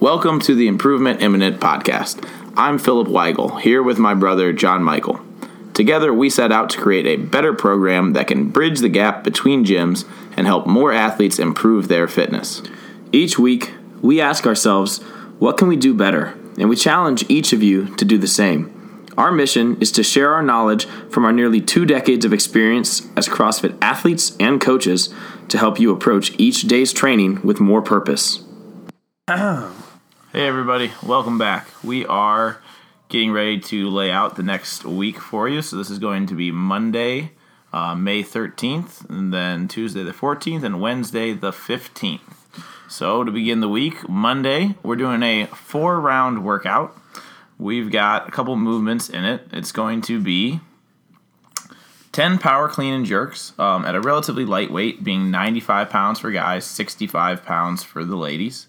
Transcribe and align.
Welcome 0.00 0.38
to 0.42 0.54
the 0.54 0.68
Improvement 0.68 1.22
Imminent 1.22 1.58
podcast. 1.60 2.24
I'm 2.56 2.78
Philip 2.78 3.08
Weigel, 3.08 3.60
here 3.60 3.82
with 3.82 3.98
my 3.98 4.14
brother 4.14 4.54
JonMichael. 4.54 5.74
Together, 5.74 6.14
we 6.14 6.30
set 6.30 6.52
out 6.52 6.70
to 6.70 6.80
create 6.80 7.04
a 7.04 7.16
better 7.16 7.52
program 7.52 8.12
that 8.12 8.28
can 8.28 8.50
bridge 8.50 8.78
the 8.78 8.88
gap 8.88 9.24
between 9.24 9.64
gyms 9.64 10.08
and 10.36 10.46
help 10.46 10.68
more 10.68 10.92
athletes 10.92 11.40
improve 11.40 11.88
their 11.88 12.06
fitness. 12.06 12.62
Each 13.10 13.40
week, 13.40 13.72
we 14.00 14.20
ask 14.20 14.46
ourselves, 14.46 14.98
what 15.40 15.56
can 15.56 15.66
we 15.66 15.74
do 15.74 15.92
better? 15.92 16.38
And 16.56 16.68
we 16.68 16.76
challenge 16.76 17.28
each 17.28 17.52
of 17.52 17.64
you 17.64 17.92
to 17.96 18.04
do 18.04 18.18
the 18.18 18.28
same. 18.28 19.04
Our 19.18 19.32
mission 19.32 19.78
is 19.80 19.90
to 19.92 20.04
share 20.04 20.32
our 20.32 20.44
knowledge 20.44 20.86
from 21.10 21.24
our 21.24 21.32
nearly 21.32 21.60
two 21.60 21.84
decades 21.84 22.24
of 22.24 22.32
experience 22.32 23.08
as 23.16 23.26
CrossFit 23.26 23.76
athletes 23.82 24.36
and 24.38 24.60
coaches 24.60 25.12
to 25.48 25.58
help 25.58 25.80
you 25.80 25.90
approach 25.90 26.38
each 26.38 26.62
day's 26.62 26.92
training 26.92 27.42
with 27.42 27.58
more 27.58 27.82
purpose. 27.82 28.44
Hey, 30.30 30.46
everybody, 30.46 30.92
welcome 31.02 31.38
back. 31.38 31.68
We 31.82 32.04
are 32.04 32.60
getting 33.08 33.32
ready 33.32 33.58
to 33.60 33.88
lay 33.88 34.10
out 34.10 34.36
the 34.36 34.42
next 34.42 34.84
week 34.84 35.18
for 35.18 35.48
you. 35.48 35.62
So, 35.62 35.78
this 35.78 35.88
is 35.88 35.98
going 35.98 36.26
to 36.26 36.34
be 36.34 36.50
Monday, 36.50 37.32
uh, 37.72 37.94
May 37.94 38.22
13th, 38.22 39.08
and 39.08 39.32
then 39.32 39.68
Tuesday 39.68 40.02
the 40.02 40.12
14th, 40.12 40.64
and 40.64 40.82
Wednesday 40.82 41.32
the 41.32 41.50
15th. 41.50 42.20
So, 42.90 43.24
to 43.24 43.32
begin 43.32 43.60
the 43.60 43.70
week, 43.70 44.06
Monday, 44.06 44.74
we're 44.82 44.96
doing 44.96 45.22
a 45.22 45.46
four 45.46 45.98
round 45.98 46.44
workout. 46.44 46.94
We've 47.56 47.90
got 47.90 48.28
a 48.28 48.30
couple 48.30 48.54
movements 48.56 49.08
in 49.08 49.24
it. 49.24 49.48
It's 49.50 49.72
going 49.72 50.02
to 50.02 50.20
be 50.20 50.60
10 52.12 52.36
power 52.36 52.68
clean 52.68 52.92
and 52.92 53.06
jerks 53.06 53.54
um, 53.58 53.86
at 53.86 53.94
a 53.94 54.00
relatively 54.02 54.44
light 54.44 54.70
weight, 54.70 55.02
being 55.02 55.30
95 55.30 55.88
pounds 55.88 56.18
for 56.18 56.30
guys, 56.30 56.66
65 56.66 57.46
pounds 57.46 57.82
for 57.82 58.04
the 58.04 58.16
ladies. 58.16 58.66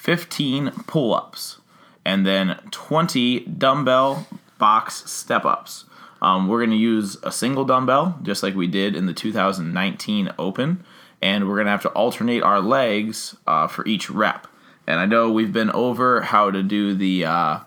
15 0.00 0.70
pull 0.86 1.14
ups, 1.14 1.58
and 2.06 2.26
then 2.26 2.58
20 2.70 3.40
dumbbell 3.40 4.26
box 4.58 5.10
step 5.10 5.44
ups. 5.44 5.84
Um, 6.22 6.48
we're 6.48 6.60
going 6.60 6.70
to 6.70 6.76
use 6.76 7.18
a 7.22 7.30
single 7.30 7.66
dumbbell, 7.66 8.18
just 8.22 8.42
like 8.42 8.54
we 8.54 8.66
did 8.66 8.96
in 8.96 9.04
the 9.04 9.12
2019 9.12 10.32
Open, 10.38 10.84
and 11.20 11.46
we're 11.46 11.56
going 11.56 11.66
to 11.66 11.72
have 11.72 11.82
to 11.82 11.90
alternate 11.90 12.42
our 12.42 12.62
legs 12.62 13.36
uh, 13.46 13.66
for 13.66 13.86
each 13.86 14.08
rep. 14.08 14.46
And 14.86 14.98
I 14.98 15.04
know 15.04 15.30
we've 15.30 15.52
been 15.52 15.70
over 15.72 16.22
how 16.22 16.50
to 16.50 16.62
do 16.62 16.94
the 16.94 17.26
uh, 17.26 17.58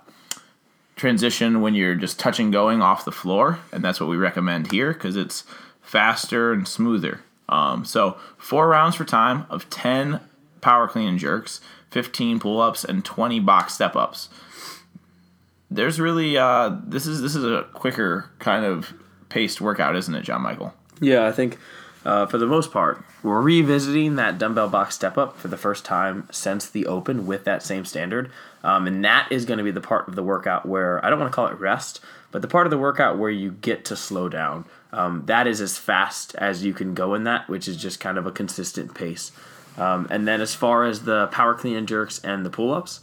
transition 0.96 1.62
when 1.62 1.76
you're 1.76 1.94
just 1.94 2.18
touching 2.18 2.50
going 2.50 2.82
off 2.82 3.06
the 3.06 3.12
floor, 3.12 3.60
and 3.72 3.84
that's 3.84 4.00
what 4.00 4.10
we 4.10 4.18
recommend 4.18 4.72
here 4.72 4.92
because 4.92 5.16
it's 5.16 5.44
faster 5.84 6.52
and 6.52 6.68
smoother. 6.68 7.22
Um, 7.48 7.86
so, 7.86 8.18
four 8.40 8.70
rounds 8.70 8.96
for 8.96 9.06
time 9.06 9.46
of 9.52 9.70
10 9.70 10.20
power 10.62 10.88
clean 10.88 11.10
and 11.10 11.20
jerks 11.20 11.62
15 11.94 12.40
pull-ups 12.40 12.84
and 12.84 13.06
20 13.06 13.40
box 13.40 13.76
step-ups. 13.76 14.30
There's 15.70 16.00
really 16.00 16.38
uh, 16.38 16.76
this 16.86 17.06
is 17.06 17.22
this 17.22 17.36
is 17.36 17.44
a 17.44 17.68
quicker 17.74 18.30
kind 18.40 18.66
of 18.66 18.94
paced 19.30 19.62
workout, 19.62 19.96
isn't 19.96 20.14
it, 20.14 20.26
JonMichael? 20.26 20.74
Yeah, 21.00 21.26
I 21.26 21.32
think 21.32 21.58
uh, 22.06 22.26
for 22.26 22.38
the 22.38 22.46
most 22.46 22.72
part, 22.72 23.04
we're 23.22 23.42
revisiting 23.42 24.16
that 24.16 24.38
dumbbell 24.38 24.70
box 24.70 24.96
step 24.96 25.18
up 25.18 25.38
for 25.38 25.48
the 25.48 25.58
first 25.58 25.86
time 25.86 26.28
since 26.32 26.70
the 26.70 26.86
open 26.86 27.26
with 27.26 27.46
that 27.46 27.64
same 27.64 27.86
standard. 27.86 28.32
Um, 28.64 28.88
and 28.88 29.04
that 29.06 29.28
is 29.32 29.46
going 29.46 29.58
to 29.58 29.64
be 29.64 29.72
the 29.72 29.82
part 29.82 30.08
of 30.08 30.16
the 30.16 30.24
workout 30.24 30.66
where 30.66 31.04
I 31.04 31.10
don't 31.10 31.20
want 31.20 31.32
to 31.32 31.36
call 31.36 31.48
it 31.48 31.60
rest, 31.60 32.02
but 32.32 32.42
the 32.42 32.48
part 32.48 32.68
of 32.68 32.72
the 32.72 32.78
workout 32.78 33.18
where 33.18 33.30
you 33.30 33.52
get 33.52 33.86
to 33.86 33.96
slow 33.96 34.30
down. 34.30 34.66
Um, 34.92 35.24
that 35.26 35.48
is 35.48 35.62
as 35.62 35.78
fast 35.78 36.36
as 36.36 36.64
you 36.64 36.74
can 36.74 36.94
go 36.94 37.14
in 37.14 37.24
that, 37.24 37.50
which 37.50 37.68
is 37.68 37.78
just 37.78 38.00
kind 38.00 38.18
of 38.18 38.28
a 38.28 38.32
consistent 38.32 38.94
pace. 38.94 39.32
Um, 39.78 40.08
and 40.10 40.28
then 40.28 40.42
as 40.42 40.54
far 40.54 40.86
as 40.86 41.04
the 41.04 41.28
power 41.28 41.54
clean 41.56 41.76
and 41.76 41.88
jerks 41.88 42.20
and 42.20 42.46
the 42.46 42.50
pull 42.50 42.74
ups, 42.74 43.02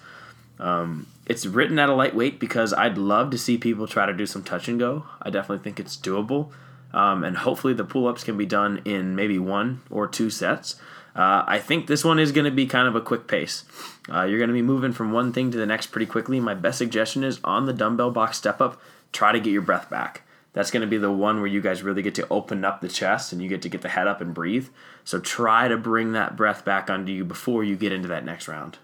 um, 0.59 1.07
it's 1.27 1.47
written 1.47 1.79
at 1.79 1.89
a 1.89 1.95
lightweight 1.95 2.39
because 2.39 2.73
I'd 2.73 2.99
love 2.99 3.31
to 3.31 3.39
see 3.39 3.57
people 3.57 3.87
try 3.87 4.07
to 4.07 4.13
do 4.13 4.27
some 4.27 4.43
touch 4.43 4.69
and 4.69 4.79
go. 4.79 5.07
I 5.23 5.31
definitely 5.31 5.63
think 5.63 5.81
it's 5.81 5.97
doable. 5.97 6.51
Um, 6.93 7.23
and 7.23 7.37
hopefully 7.37 7.73
the 7.73 7.85
pull 7.85 8.09
ups 8.09 8.25
can 8.25 8.37
be 8.37 8.47
done 8.47 8.83
in 8.85 9.15
maybe 9.15 9.39
one 9.39 9.83
or 9.91 10.09
two 10.09 10.29
sets. 10.29 10.75
Uh, 11.15 11.45
I 11.47 11.59
think 11.59 11.87
this 11.87 12.05
one 12.05 12.19
is 12.19 12.33
going 12.33 12.45
to 12.45 12.51
be 12.51 12.67
kind 12.67 12.89
of 12.89 12.95
a 12.97 13.01
quick 13.01 13.27
pace. 13.27 13.65
Uh, 14.13 14.23
you're 14.23 14.39
going 14.39 14.49
to 14.49 14.55
be 14.55 14.63
moving 14.63 14.93
from 14.93 15.13
one 15.13 15.33
thing 15.33 15.51
to 15.51 15.59
the 15.59 15.67
next 15.67 15.89
pretty 15.89 16.07
quickly. 16.07 16.41
My 16.41 16.55
best 16.55 16.79
suggestion 16.79 17.25
is 17.25 17.41
on 17.45 17.67
the 17.67 17.73
dumbbell 17.73 18.11
box 18.11 18.39
step 18.39 18.61
up, 18.61 18.81
try 19.13 19.33
to 19.33 19.41
get 19.41 19.51
your 19.51 19.63
breath 19.63 19.91
back. 19.91 20.23
That's 20.53 20.71
going 20.71 20.81
to 20.81 20.87
be 20.87 20.99
the 20.99 21.13
one 21.13 21.39
where 21.39 21.47
you 21.47 21.61
guys 21.61 21.83
really 21.83 22.03
get 22.03 22.15
to 22.17 22.29
open 22.29 22.65
up 22.65 22.81
the 22.81 22.89
chest 22.89 23.33
and 23.33 23.41
you 23.41 23.49
get 23.49 23.63
to 23.63 23.69
get 23.69 23.83
the 23.83 23.89
head 23.89 24.09
up 24.09 24.21
and 24.21 24.35
breathe. 24.35 24.69
So 25.05 25.21
try 25.21 25.69
to 25.69 25.77
bring 25.77 26.13
that 26.13 26.37
breath 26.37 26.65
back 26.65 26.91
onto 26.91 27.13
you 27.13 27.25
before 27.25 27.63
you 27.63 27.77
get 27.77 27.93
into 27.93 28.09
that 28.09 28.25
next 28.25 28.49
round. 28.49 28.79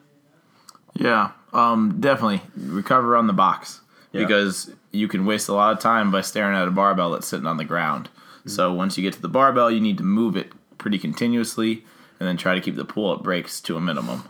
Yeah, 0.94 1.32
um, 1.52 2.00
definitely 2.00 2.42
recover 2.56 3.16
on 3.16 3.26
the 3.26 3.32
box 3.32 3.80
yeah. 4.12 4.22
because 4.22 4.70
you 4.92 5.08
can 5.08 5.26
waste 5.26 5.48
a 5.48 5.52
lot 5.52 5.72
of 5.72 5.80
time 5.80 6.10
by 6.10 6.20
staring 6.20 6.56
at 6.56 6.68
a 6.68 6.70
barbell 6.70 7.10
that's 7.10 7.26
sitting 7.26 7.46
on 7.46 7.56
the 7.56 7.64
ground. 7.64 8.08
Mm-hmm. 8.08 8.50
So 8.50 8.72
once 8.72 8.96
you 8.96 9.02
get 9.02 9.12
to 9.14 9.22
the 9.22 9.28
barbell, 9.28 9.70
you 9.70 9.80
need 9.80 9.98
to 9.98 10.04
move 10.04 10.36
it 10.36 10.52
pretty 10.78 10.98
continuously 10.98 11.84
and 12.18 12.28
then 12.28 12.36
try 12.36 12.54
to 12.54 12.60
keep 12.60 12.76
the 12.76 12.84
pull 12.84 13.12
up 13.12 13.22
breaks 13.22 13.60
to 13.62 13.76
a 13.76 13.80
minimum. 13.80 14.24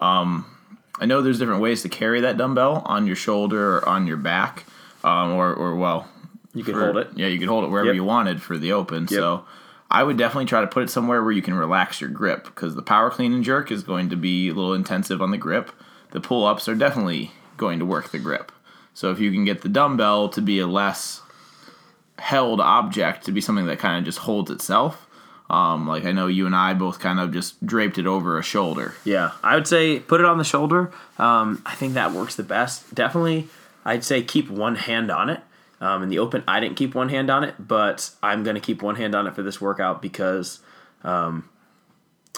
Um, 0.00 0.46
I 0.98 1.06
know 1.06 1.22
there's 1.22 1.38
different 1.38 1.60
ways 1.60 1.82
to 1.82 1.88
carry 1.88 2.20
that 2.20 2.36
dumbbell 2.36 2.82
on 2.86 3.06
your 3.06 3.16
shoulder 3.16 3.78
or 3.78 3.88
on 3.88 4.06
your 4.06 4.16
back, 4.16 4.64
um, 5.04 5.32
or, 5.32 5.52
or 5.52 5.74
well, 5.74 6.08
you 6.56 6.64
could 6.64 6.74
hold 6.74 6.96
it. 6.96 7.10
Yeah, 7.14 7.26
you 7.26 7.38
could 7.38 7.48
hold 7.48 7.64
it 7.64 7.68
wherever 7.68 7.88
yep. 7.88 7.96
you 7.96 8.04
wanted 8.04 8.42
for 8.42 8.58
the 8.58 8.72
open. 8.72 9.02
Yep. 9.02 9.10
So 9.10 9.44
I 9.90 10.02
would 10.02 10.16
definitely 10.16 10.46
try 10.46 10.60
to 10.60 10.66
put 10.66 10.82
it 10.82 10.90
somewhere 10.90 11.22
where 11.22 11.32
you 11.32 11.42
can 11.42 11.54
relax 11.54 12.00
your 12.00 12.10
grip 12.10 12.44
because 12.44 12.74
the 12.74 12.82
power 12.82 13.10
clean 13.10 13.32
and 13.32 13.44
jerk 13.44 13.70
is 13.70 13.82
going 13.82 14.10
to 14.10 14.16
be 14.16 14.48
a 14.48 14.54
little 14.54 14.74
intensive 14.74 15.22
on 15.22 15.30
the 15.30 15.38
grip. 15.38 15.70
The 16.10 16.20
pull 16.20 16.44
ups 16.44 16.68
are 16.68 16.74
definitely 16.74 17.32
going 17.56 17.78
to 17.78 17.84
work 17.84 18.10
the 18.10 18.18
grip. 18.18 18.50
So 18.94 19.10
if 19.10 19.20
you 19.20 19.30
can 19.30 19.44
get 19.44 19.60
the 19.60 19.68
dumbbell 19.68 20.28
to 20.30 20.40
be 20.40 20.58
a 20.58 20.66
less 20.66 21.20
held 22.18 22.60
object 22.60 23.24
to 23.26 23.32
be 23.32 23.40
something 23.40 23.66
that 23.66 23.78
kind 23.78 23.98
of 23.98 24.04
just 24.04 24.18
holds 24.18 24.50
itself. 24.50 25.06
Um, 25.48 25.86
like 25.86 26.04
I 26.04 26.12
know 26.12 26.26
you 26.26 26.46
and 26.46 26.56
I 26.56 26.74
both 26.74 26.98
kind 26.98 27.20
of 27.20 27.32
just 27.32 27.64
draped 27.64 27.98
it 27.98 28.06
over 28.06 28.38
a 28.38 28.42
shoulder. 28.42 28.94
Yeah, 29.04 29.32
I 29.44 29.54
would 29.54 29.68
say 29.68 30.00
put 30.00 30.20
it 30.20 30.26
on 30.26 30.38
the 30.38 30.44
shoulder. 30.44 30.90
Um, 31.18 31.62
I 31.64 31.74
think 31.76 31.94
that 31.94 32.12
works 32.12 32.34
the 32.34 32.42
best. 32.42 32.92
Definitely, 32.94 33.48
I'd 33.84 34.02
say 34.02 34.22
keep 34.22 34.50
one 34.50 34.74
hand 34.74 35.10
on 35.10 35.30
it. 35.30 35.40
Um, 35.80 36.02
in 36.02 36.08
the 36.08 36.18
open, 36.18 36.42
I 36.48 36.60
didn't 36.60 36.76
keep 36.76 36.94
one 36.94 37.10
hand 37.10 37.30
on 37.30 37.44
it, 37.44 37.54
but 37.58 38.10
I'm 38.22 38.42
going 38.42 38.54
to 38.54 38.60
keep 38.60 38.82
one 38.82 38.96
hand 38.96 39.14
on 39.14 39.26
it 39.26 39.34
for 39.34 39.42
this 39.42 39.60
workout 39.60 40.00
because 40.00 40.60
um, 41.02 41.48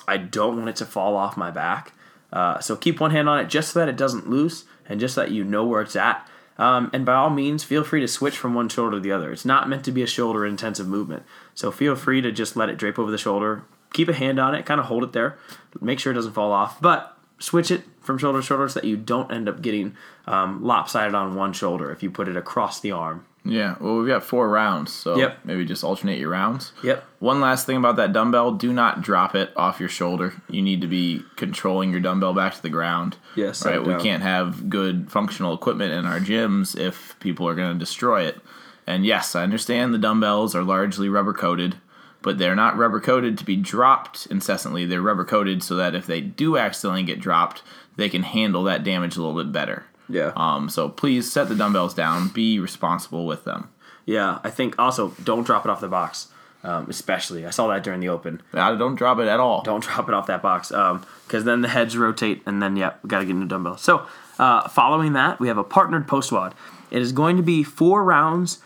I 0.09 0.17
don't 0.17 0.57
want 0.57 0.69
it 0.71 0.77
to 0.77 0.85
fall 0.85 1.17
off 1.17 1.37
my 1.37 1.51
back. 1.51 1.93
Uh, 2.33 2.59
so 2.61 2.77
keep 2.77 3.01
one 3.01 3.11
hand 3.11 3.29
on 3.29 3.39
it 3.39 3.49
just 3.49 3.73
so 3.73 3.79
that 3.79 3.89
it 3.89 3.97
doesn't 3.97 4.29
loose 4.29 4.65
and 4.89 5.01
just 5.01 5.15
so 5.15 5.23
that 5.23 5.31
you 5.31 5.45
know 5.45 5.65
where 5.65 5.81
it's 5.81 5.97
at. 5.97 6.29
Um, 6.59 6.91
and 6.93 7.07
by 7.07 7.15
all 7.15 7.31
means, 7.31 7.63
feel 7.63 7.85
free 7.85 8.01
to 8.01 8.09
switch 8.09 8.37
from 8.37 8.55
one 8.55 8.69
shoulder 8.69 8.97
to 8.97 9.01
the 9.01 9.13
other. 9.13 9.31
It's 9.31 9.45
not 9.45 9.69
meant 9.69 9.85
to 9.85 9.93
be 9.93 10.03
a 10.03 10.07
shoulder 10.07 10.45
intensive 10.45 10.89
movement. 10.89 11.23
So 11.55 11.71
feel 11.71 11.95
free 11.95 12.21
to 12.21 12.33
just 12.33 12.57
let 12.57 12.69
it 12.69 12.77
drape 12.77 12.99
over 12.99 13.11
the 13.11 13.19
shoulder. 13.19 13.63
Keep 13.95 14.09
a 14.09 14.13
hand 14.13 14.41
on 14.41 14.55
it, 14.55 14.67
kind 14.67 14.81
of 14.81 14.87
hold 14.87 15.05
it 15.05 15.13
there. 15.13 15.39
Make 15.81 16.01
sure 16.01 16.13
it 16.13 16.17
doesn't 16.17 16.33
fall 16.33 16.51
off. 16.51 16.81
But 16.81 17.17
switch 17.39 17.71
it 17.71 17.85
from 18.01 18.19
shoulder 18.19 18.41
to 18.41 18.45
shoulder 18.45 18.69
so 18.69 18.81
that 18.81 18.87
you 18.87 18.97
don't 18.97 19.33
end 19.33 19.49
up 19.49 19.63
getting 19.63 19.97
um, 20.27 20.63
lopsided 20.63 21.15
on 21.15 21.37
one 21.37 21.53
shoulder 21.53 21.93
if 21.93 22.03
you 22.03 22.11
put 22.11 22.29
it 22.29 22.37
across 22.37 22.81
the 22.81 22.91
arm. 22.91 23.25
Yeah, 23.45 23.77
well, 23.81 23.97
we've 23.99 24.09
got 24.09 24.25
four 24.25 24.49
rounds, 24.49 24.93
so 24.93 25.17
yep. 25.17 25.39
maybe 25.45 25.65
just 25.65 25.83
alternate 25.83 26.19
your 26.19 26.31
rounds. 26.31 26.73
Yep. 26.83 27.03
One 27.19 27.41
last 27.41 27.65
thing 27.67 27.77
about 27.77 27.97
that 27.97 28.13
dumbbell 28.13 28.53
do 28.53 28.73
not 28.73 29.01
drop 29.01 29.35
it 29.35 29.51
off 29.57 29.81
your 29.81 29.89
shoulder. 29.89 30.35
You 30.51 30.61
need 30.61 30.83
to 30.83 30.87
be 30.87 31.23
controlling 31.37 31.91
your 31.91 32.01
dumbbell 32.01 32.35
back 32.35 32.55
to 32.55 32.63
the 32.63 32.69
ground. 32.69 33.17
Yes. 33.37 33.65
Right? 33.65 33.83
We 33.83 33.97
can't 33.97 34.23
have 34.23 34.69
good 34.69 35.11
functional 35.11 35.55
equipment 35.55 35.93
in 35.93 36.05
our 36.05 36.21
gyms 36.21 36.79
if 36.79 37.19
people 37.21 37.49
are 37.49 37.55
going 37.55 37.73
to 37.73 37.79
destroy 37.79 38.25
it. 38.25 38.41
And 38.87 39.07
yes, 39.07 39.35
I 39.35 39.43
understand 39.43 39.93
the 39.93 39.99
dumbbells 39.99 40.55
are 40.55 40.63
largely 40.63 41.09
rubber 41.09 41.35
coated, 41.35 41.77
but 42.23 42.39
they're 42.39 42.57
not 42.57 42.77
rubber 42.77 43.01
coated 43.01 43.39
to 43.39 43.45
be 43.45 43.57
dropped 43.57 44.27
incessantly. 44.27 44.85
They're 44.85 45.03
rubber 45.03 45.25
coated 45.25 45.63
so 45.63 45.75
that 45.77 45.95
if 45.95 46.07
they 46.07 46.21
do 46.21 46.57
accidentally 46.57 47.03
get 47.03 47.21
dropped, 47.21 47.63
they 47.97 48.09
can 48.09 48.23
handle 48.23 48.65
that 48.65 48.85
damage 48.85 49.17
a 49.17 49.23
little 49.23 49.43
bit 49.43 49.53
better. 49.53 49.87
Yeah. 50.09 50.33
Um, 50.37 50.69
so 50.69 50.89
please 50.89 51.31
set 51.31 51.49
the 51.49 51.55
dumbbells 51.55 51.95
down. 51.95 52.29
Be 52.29 52.59
responsible 52.59 53.27
with 53.27 53.45
them. 53.45 53.71
Yeah, 54.07 54.39
I 54.43 54.51
think 54.51 54.79
also 54.79 55.15
don't 55.23 55.45
drop 55.45 55.65
it 55.67 55.71
off 55.71 55.81
the 55.81 55.89
box. 55.89 56.29
Um, 56.65 56.87
especially, 56.89 57.47
I 57.47 57.51
saw 57.51 57.69
that 57.69 57.85
during 57.85 58.01
the 58.01 58.09
open. 58.09 58.43
Yeah, 58.53 58.75
don't 58.75 58.97
drop 58.97 59.21
it 59.21 59.29
at 59.29 59.39
all. 59.39 59.63
Don't 59.63 59.83
drop 59.85 60.09
it 60.09 60.15
off 60.15 60.27
that 60.27 60.43
box, 60.43 60.69
because 60.71 60.99
um, 61.41 61.45
then 61.45 61.61
the 61.61 61.69
heads 61.69 61.97
rotate, 61.97 62.43
and 62.47 62.61
then 62.61 62.75
yeah, 62.77 62.95
we 63.03 63.09
got 63.09 63.21
to 63.21 63.25
get 63.25 63.37
a 63.37 63.39
new 63.39 63.47
dumbbell. 63.47 63.77
So, 63.77 64.07
uh, 64.41 64.67
following 64.69 65.13
that, 65.13 65.39
we 65.39 65.47
have 65.49 65.59
a 65.59 65.63
partnered 65.63 66.09
post 66.09 66.33
WOD. 66.33 66.55
It 66.91 67.01
is 67.01 67.13
going 67.13 67.37
to 67.37 67.45
be 67.45 67.63
four 67.63 68.03
rounds, 68.03 68.59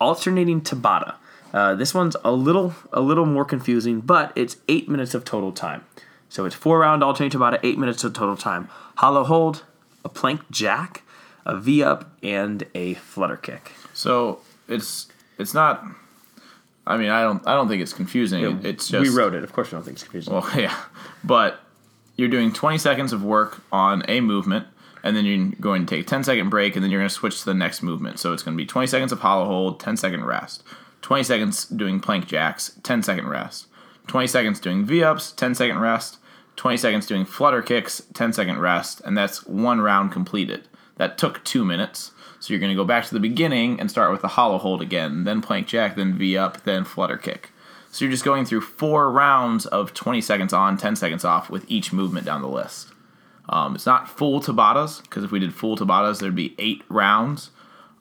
alternating 0.00 0.60
Tabata. 0.60 1.14
Uh, 1.52 1.74
this 1.74 1.92
one's 1.92 2.16
a 2.22 2.30
little 2.30 2.74
a 2.92 3.00
little 3.00 3.26
more 3.26 3.44
confusing, 3.44 4.00
but 4.00 4.32
it's 4.36 4.58
eight 4.68 4.88
minutes 4.88 5.14
of 5.14 5.24
total 5.24 5.50
time. 5.50 5.84
So 6.28 6.44
it's 6.44 6.54
four 6.54 6.78
round 6.78 7.02
alternating 7.02 7.40
Tabata, 7.40 7.58
eight 7.64 7.78
minutes 7.78 8.04
of 8.04 8.12
total 8.12 8.36
time. 8.36 8.68
Hollow 8.96 9.24
hold, 9.24 9.64
a 10.04 10.08
plank 10.08 10.50
jack, 10.50 11.02
a 11.44 11.56
V 11.56 11.82
up, 11.82 12.10
and 12.22 12.66
a 12.74 12.94
flutter 12.94 13.36
kick. 13.36 13.72
So 13.94 14.40
it's 14.68 15.08
it's 15.38 15.54
not. 15.54 15.84
I 16.86 16.96
mean, 16.96 17.10
I 17.10 17.22
don't 17.22 17.46
I 17.46 17.54
don't 17.54 17.68
think 17.68 17.82
it's 17.82 17.92
confusing. 17.92 18.42
Yeah, 18.42 18.58
it's 18.62 18.88
just 18.88 19.02
we 19.02 19.14
wrote 19.14 19.34
it. 19.34 19.44
Of 19.44 19.52
course, 19.52 19.68
I 19.68 19.72
don't 19.72 19.82
think 19.82 19.96
it's 19.96 20.04
confusing. 20.04 20.32
Well, 20.32 20.48
yeah, 20.56 20.76
but 21.24 21.60
you're 22.16 22.28
doing 22.28 22.52
20 22.52 22.76
seconds 22.78 23.12
of 23.12 23.24
work 23.24 23.62
on 23.72 24.02
a 24.08 24.20
movement, 24.20 24.66
and 25.02 25.16
then 25.16 25.24
you're 25.24 25.52
going 25.60 25.86
to 25.86 25.96
take 25.96 26.06
a 26.06 26.08
10 26.08 26.24
second 26.24 26.50
break, 26.50 26.76
and 26.76 26.84
then 26.84 26.90
you're 26.90 27.00
going 27.00 27.08
to 27.08 27.14
switch 27.14 27.40
to 27.40 27.46
the 27.46 27.54
next 27.54 27.82
movement. 27.82 28.18
So 28.18 28.32
it's 28.32 28.42
going 28.42 28.56
to 28.56 28.62
be 28.62 28.66
20 28.66 28.86
seconds 28.86 29.10
of 29.12 29.20
hollow 29.20 29.46
hold, 29.46 29.80
10 29.80 29.96
second 29.96 30.24
rest. 30.24 30.62
20 31.02 31.22
seconds 31.24 31.64
doing 31.64 31.98
plank 31.98 32.26
jacks, 32.26 32.78
10 32.82 33.02
second 33.02 33.28
rest. 33.28 33.66
20 34.06 34.26
seconds 34.26 34.60
doing 34.60 34.84
V 34.84 35.02
ups, 35.02 35.32
10 35.32 35.54
second 35.54 35.78
rest. 35.78 36.18
20 36.56 36.76
seconds 36.76 37.06
doing 37.06 37.24
flutter 37.24 37.62
kicks, 37.62 38.02
10 38.14 38.32
second 38.32 38.58
rest, 38.58 39.00
and 39.04 39.16
that's 39.16 39.46
one 39.46 39.80
round 39.80 40.12
completed. 40.12 40.68
That 40.96 41.16
took 41.16 41.42
two 41.44 41.64
minutes. 41.64 42.12
So 42.40 42.52
you're 42.52 42.60
going 42.60 42.72
to 42.72 42.76
go 42.76 42.84
back 42.84 43.04
to 43.06 43.14
the 43.14 43.20
beginning 43.20 43.80
and 43.80 43.90
start 43.90 44.10
with 44.10 44.22
the 44.22 44.28
hollow 44.28 44.58
hold 44.58 44.80
again, 44.82 45.24
then 45.24 45.42
plank 45.42 45.66
jack, 45.66 45.96
then 45.96 46.14
V 46.14 46.36
up, 46.36 46.62
then 46.64 46.84
flutter 46.84 47.16
kick. 47.16 47.52
So 47.90 48.04
you're 48.04 48.12
just 48.12 48.24
going 48.24 48.44
through 48.44 48.60
four 48.62 49.10
rounds 49.10 49.66
of 49.66 49.94
20 49.94 50.20
seconds 50.20 50.52
on, 50.52 50.76
10 50.76 50.96
seconds 50.96 51.24
off 51.24 51.50
with 51.50 51.64
each 51.68 51.92
movement 51.92 52.24
down 52.24 52.40
the 52.40 52.48
list. 52.48 52.88
Um, 53.48 53.74
it's 53.74 53.86
not 53.86 54.08
full 54.08 54.40
Tabatas, 54.40 55.02
because 55.02 55.24
if 55.24 55.32
we 55.32 55.40
did 55.40 55.52
full 55.52 55.76
Tabatas, 55.76 56.20
there'd 56.20 56.34
be 56.34 56.54
eight 56.58 56.82
rounds 56.88 57.50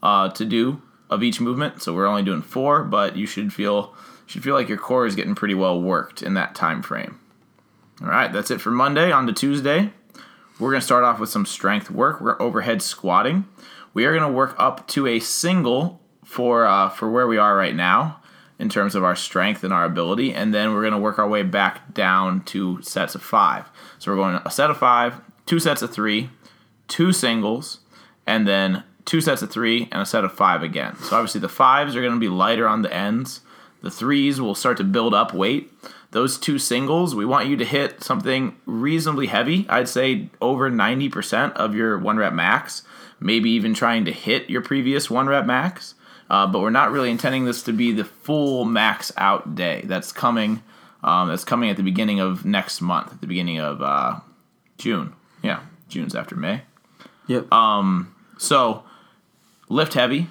uh, 0.04 0.30
to 0.30 0.46
do 0.46 0.82
of 1.10 1.24
each 1.24 1.42
movement. 1.42 1.82
So 1.82 1.94
we're 1.94 2.06
only 2.06 2.24
doing 2.24 2.42
four, 2.42 2.84
but 2.84 3.16
you 3.16 3.26
should 3.26 3.52
feel 3.52 3.96
should 4.26 4.44
feel 4.44 4.54
like 4.54 4.70
your 4.70 4.78
core 4.78 5.08
is 5.08 5.16
getting 5.16 5.34
pretty 5.34 5.56
well 5.56 5.82
worked 5.82 6.22
in 6.22 6.36
that 6.36 6.54
time 6.54 6.84
frame. 6.84 7.19
All 8.02 8.08
right, 8.08 8.32
that's 8.32 8.50
it 8.50 8.62
for 8.62 8.72
Monday. 8.72 9.12
On 9.12 9.28
to 9.28 9.34
Tuesday. 9.34 9.92
We're 10.58 10.70
going 10.70 10.80
to 10.80 10.86
start 10.86 11.04
off 11.04 11.20
with 11.20 11.30
some 11.30 11.46
strength 11.46 11.92
work. 11.92 12.22
We're 12.22 12.42
overhead 12.42 12.82
squatting. 12.82 13.46
We 13.94 14.06
are 14.06 14.16
going 14.16 14.26
to 14.26 14.34
work 14.34 14.56
up 14.58 14.88
to 14.90 15.06
a 15.06 15.20
single 15.20 16.00
for 16.24 16.66
uh, 16.66 16.90
for 16.90 17.12
where 17.12 17.28
we 17.28 17.38
are 17.38 17.58
right 17.58 17.76
now 17.76 18.22
in 18.58 18.70
terms 18.70 18.96
of 18.96 19.04
our 19.04 19.18
strength 19.18 19.66
and 19.66 19.74
our 19.74 19.84
ability, 19.84 20.34
and 20.34 20.54
then 20.54 20.74
we're 20.74 20.82
going 20.82 20.94
to 20.94 21.00
work 21.00 21.20
our 21.20 21.28
way 21.28 21.44
back 21.44 21.94
down 21.94 22.42
to 22.46 22.82
sets 22.82 23.16
of 23.16 23.22
five. 23.22 23.70
So 23.98 24.12
we're 24.12 24.18
going 24.18 24.40
a 24.46 24.52
set 24.52 24.70
of 24.70 24.78
five, 24.78 25.20
two 25.46 25.60
sets 25.60 25.82
of 25.82 25.92
three, 25.92 26.30
two 26.88 27.12
singles, 27.12 27.80
and 28.26 28.48
then 28.48 28.84
two 29.04 29.20
sets 29.20 29.42
of 29.42 29.52
three 29.52 29.90
and 29.92 30.02
a 30.02 30.06
set 30.06 30.24
of 30.24 30.32
five 30.32 30.64
again. 30.64 30.96
So 30.98 31.18
obviously 31.18 31.42
the 31.42 31.50
fives 31.50 31.98
are 31.98 32.02
going 32.02 32.14
to 32.14 32.20
be 32.20 32.30
lighter 32.30 32.68
on 32.68 32.82
the 32.82 32.94
ends. 32.94 33.42
The 33.82 33.92
threes 33.92 34.40
will 34.40 34.56
start 34.56 34.78
to 34.78 34.84
build 34.86 35.14
up 35.14 35.34
weight 35.34 35.72
those 36.12 36.38
two 36.38 36.58
singles, 36.58 37.16
we 37.16 37.26
want 37.26 37.48
you 37.48 37.56
to 37.58 37.66
hit 37.66 38.04
something 38.04 38.56
reasonably 38.66 39.28
heavy. 39.28 39.66
I'd 39.70 39.88
say 39.88 40.30
over 40.42 40.70
90% 40.72 41.54
of 41.54 41.76
your 41.76 41.98
one 41.98 42.18
rep 42.18 42.34
max, 42.34 42.84
maybe 43.20 43.52
even 43.52 43.74
trying 43.74 44.06
to 44.06 44.12
hit 44.12 44.50
your 44.50 44.62
previous 44.62 45.10
one 45.10 45.28
rep 45.28 45.46
max. 45.46 45.94
Uh, 46.30 46.46
but 46.48 46.60
we're 46.60 46.70
not 46.70 46.92
really 46.92 47.10
intending 47.10 47.46
this 47.46 47.64
to 47.64 47.74
be 47.74 47.92
the 47.92 48.06
full 48.06 48.66
max 48.66 49.12
out 49.18 49.56
day. 49.56 49.82
That's 49.86 50.12
coming. 50.12 50.64
Um, 51.04 51.30
that's 51.30 51.44
coming 51.44 51.70
at 51.70 51.78
the 51.78 51.84
beginning 51.84 52.20
of 52.20 52.46
next 52.46 52.82
month, 52.82 53.14
at 53.14 53.22
the 53.22 53.28
beginning 53.28 53.60
of 53.60 53.82
uh, 53.82 54.20
June. 54.78 55.14
Yeah, 55.42 55.62
June's 55.88 56.16
after 56.16 56.36
May. 56.36 56.62
Yep. 57.28 57.52
Um, 57.54 58.14
so 58.38 58.84
lift 59.70 59.94
heavy, 59.94 60.28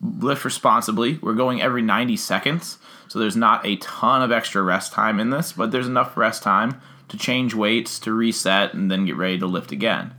lift 0.00 0.44
responsibly. 0.44 1.18
We're 1.20 1.34
going 1.34 1.60
every 1.60 1.82
90 1.82 2.16
seconds. 2.16 2.78
So 3.08 3.18
there's 3.18 3.36
not 3.36 3.66
a 3.66 3.76
ton 3.76 4.22
of 4.22 4.32
extra 4.32 4.62
rest 4.62 4.92
time 4.92 5.18
in 5.18 5.30
this, 5.30 5.52
but 5.52 5.70
there's 5.70 5.86
enough 5.86 6.16
rest 6.16 6.42
time 6.42 6.80
to 7.08 7.16
change 7.16 7.54
weights, 7.54 7.98
to 8.00 8.12
reset, 8.12 8.72
and 8.72 8.90
then 8.90 9.04
get 9.04 9.16
ready 9.16 9.38
to 9.38 9.46
lift 9.46 9.72
again. 9.72 10.14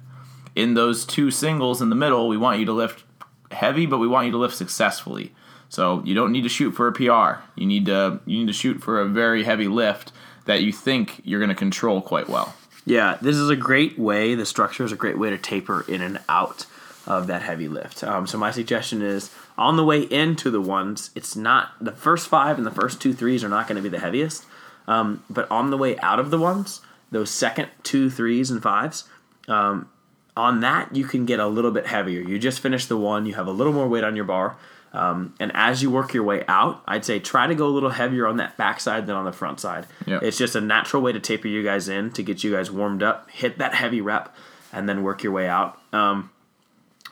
In 0.56 0.74
those 0.74 1.06
two 1.06 1.31
singles 1.31 1.81
in 1.81 1.89
the 1.89 1.95
middle, 1.95 2.28
we 2.28 2.38
want 2.38 2.60
you 2.60 2.66
to 2.66 2.74
lift 2.74 3.06
heavy, 3.51 3.86
but 3.86 4.00
we 4.00 4.07
want 4.07 4.25
you 4.25 4.31
to 4.33 4.38
lift 4.38 4.56
successfully. 4.56 5.33
So 5.69 6.04
you 6.04 6.13
don't 6.13 6.34
need 6.34 6.42
to 6.44 6.50
shoot 6.50 6.72
for 6.72 6.88
a 6.88 6.92
PR. 6.92 7.42
You 7.56 7.66
need 7.66 7.86
to 7.86 8.19
you 8.25 8.39
need 8.39 8.48
to 8.48 8.54
shoot 8.54 8.84
for 8.84 9.00
a 9.00 9.06
very 9.06 9.45
heavy 9.45 9.69
lift 9.69 10.12
that 10.45 10.62
you 10.62 10.74
think 10.74 11.22
you're 11.24 11.39
going 11.39 11.50
to 11.50 11.56
control 11.56 12.01
quite 12.01 12.27
well. 12.27 12.54
Yeah, 12.86 13.18
this 13.22 13.38
is 13.38 13.50
a 13.50 13.56
great 13.56 13.98
way. 13.98 14.36
The 14.36 14.45
structure 14.45 14.84
is 14.84 14.92
a 14.92 14.98
great 14.98 15.18
way 15.18 15.30
to 15.30 15.38
taper 15.38 15.86
in 15.88 16.01
and 16.01 16.19
out 16.27 16.66
of 17.07 17.27
that 17.27 17.42
heavy 17.42 17.68
lift. 17.68 18.04
Um, 18.04 18.27
so 18.27 18.38
my 18.38 18.51
suggestion 18.51 19.01
is 19.01 19.31
on 19.57 19.77
the 19.77 19.83
way 19.83 20.01
into 20.01 20.50
the 20.50 20.62
ones, 20.62 21.12
it's 21.15 21.36
not 21.36 21.71
the 21.80 21.92
first 21.92 22.27
five 22.27 22.57
and 22.57 22.65
the 22.65 22.71
first 22.71 23.01
two 23.01 23.13
threes 23.13 23.44
are 23.44 23.50
not 23.50 23.68
going 23.68 23.75
to 23.75 23.81
be 23.81 23.89
the 23.89 24.00
heaviest, 24.00 24.45
um, 24.88 25.24
but 25.30 25.50
on 25.51 25.69
the 25.69 25.77
way 25.77 25.98
out 26.00 26.19
of 26.19 26.31
the 26.31 26.39
ones, 26.39 26.81
those 27.12 27.30
second 27.30 27.69
two 27.83 28.09
threes 28.09 28.50
and 28.50 28.62
fives, 28.62 29.06
um, 29.48 29.89
on 30.36 30.62
that 30.62 30.95
you 30.95 31.06
can 31.06 31.25
get 31.25 31.39
a 31.39 31.48
little 31.48 31.71
bit 31.71 31.88
heavier. 31.88 32.21
You 32.21 32.39
just 32.39 32.59
finished 32.59 32.89
the 32.89 32.98
one, 32.98 33.25
you 33.25 33.36
have 33.36 33.48
a 33.48 33.51
little 33.51 33.74
more 33.74 33.88
weight 33.88 34.03
on 34.03 34.15
your 34.15 34.25
bar. 34.25 34.57
Um, 34.94 35.36
and 35.39 35.51
as 35.53 35.81
you 35.81 35.89
work 35.89 36.13
your 36.13 36.24
way 36.24 36.44
out, 36.48 36.83
I'd 36.86 37.06
say 37.06 37.19
try 37.19 37.48
to 37.48 37.56
go 37.56 37.68
a 37.68 37.69
little 37.69 37.92
heavier 37.92 38.27
on 38.27 38.38
that 38.38 38.57
backside 38.57 39.07
than 39.07 39.15
on 39.15 39.24
the 39.24 39.31
front 39.31 39.59
side. 39.59 39.88
Yep. 40.06 40.24
It's 40.24 40.38
just 40.38 40.56
a 40.56 40.62
natural 40.62 41.01
way 41.01 41.13
to 41.13 41.19
taper 41.19 41.48
you 41.48 41.63
guys 41.63 41.88
in 41.88 42.12
to 42.12 42.24
get 42.24 42.44
you 42.44 42.51
guys 42.51 42.69
warmed 42.69 43.01
up, 43.01 43.30
hit 43.30 43.57
that 43.59 43.74
heavy 43.74 44.01
rep, 44.01 44.36
and 44.74 44.89
then 44.89 45.03
work 45.03 45.24
your 45.24 45.31
way 45.31 45.48
out. 45.48 45.80
Um, 45.94 46.30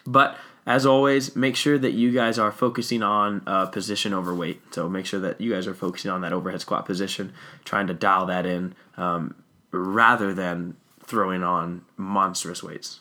but 0.06 0.38
as 0.66 0.86
always, 0.86 1.36
make 1.36 1.56
sure 1.56 1.78
that 1.78 1.94
you 1.94 2.12
guys 2.12 2.38
are 2.38 2.52
focusing 2.52 3.02
on 3.02 3.42
uh, 3.48 3.66
position 3.68 4.14
over 4.14 4.36
weight. 4.36 4.62
So 4.72 4.88
make 4.88 5.06
sure 5.06 5.20
that 5.20 5.42
you 5.42 5.52
guys 5.52 5.68
are 5.68 5.74
focusing 5.74 6.12
on 6.12 6.22
that 6.22 6.34
overhead 6.34 6.62
squat 6.62 6.86
position, 6.86 7.34
trying 7.66 7.88
to 7.88 7.94
dial 7.94 8.26
that 8.28 8.46
in 8.46 8.76
um, 8.98 9.36
rather 9.72 10.34
than 10.34 10.76
throwing 11.04 11.44
on 11.44 11.84
monstrous 11.98 12.62
weights. 12.62 13.00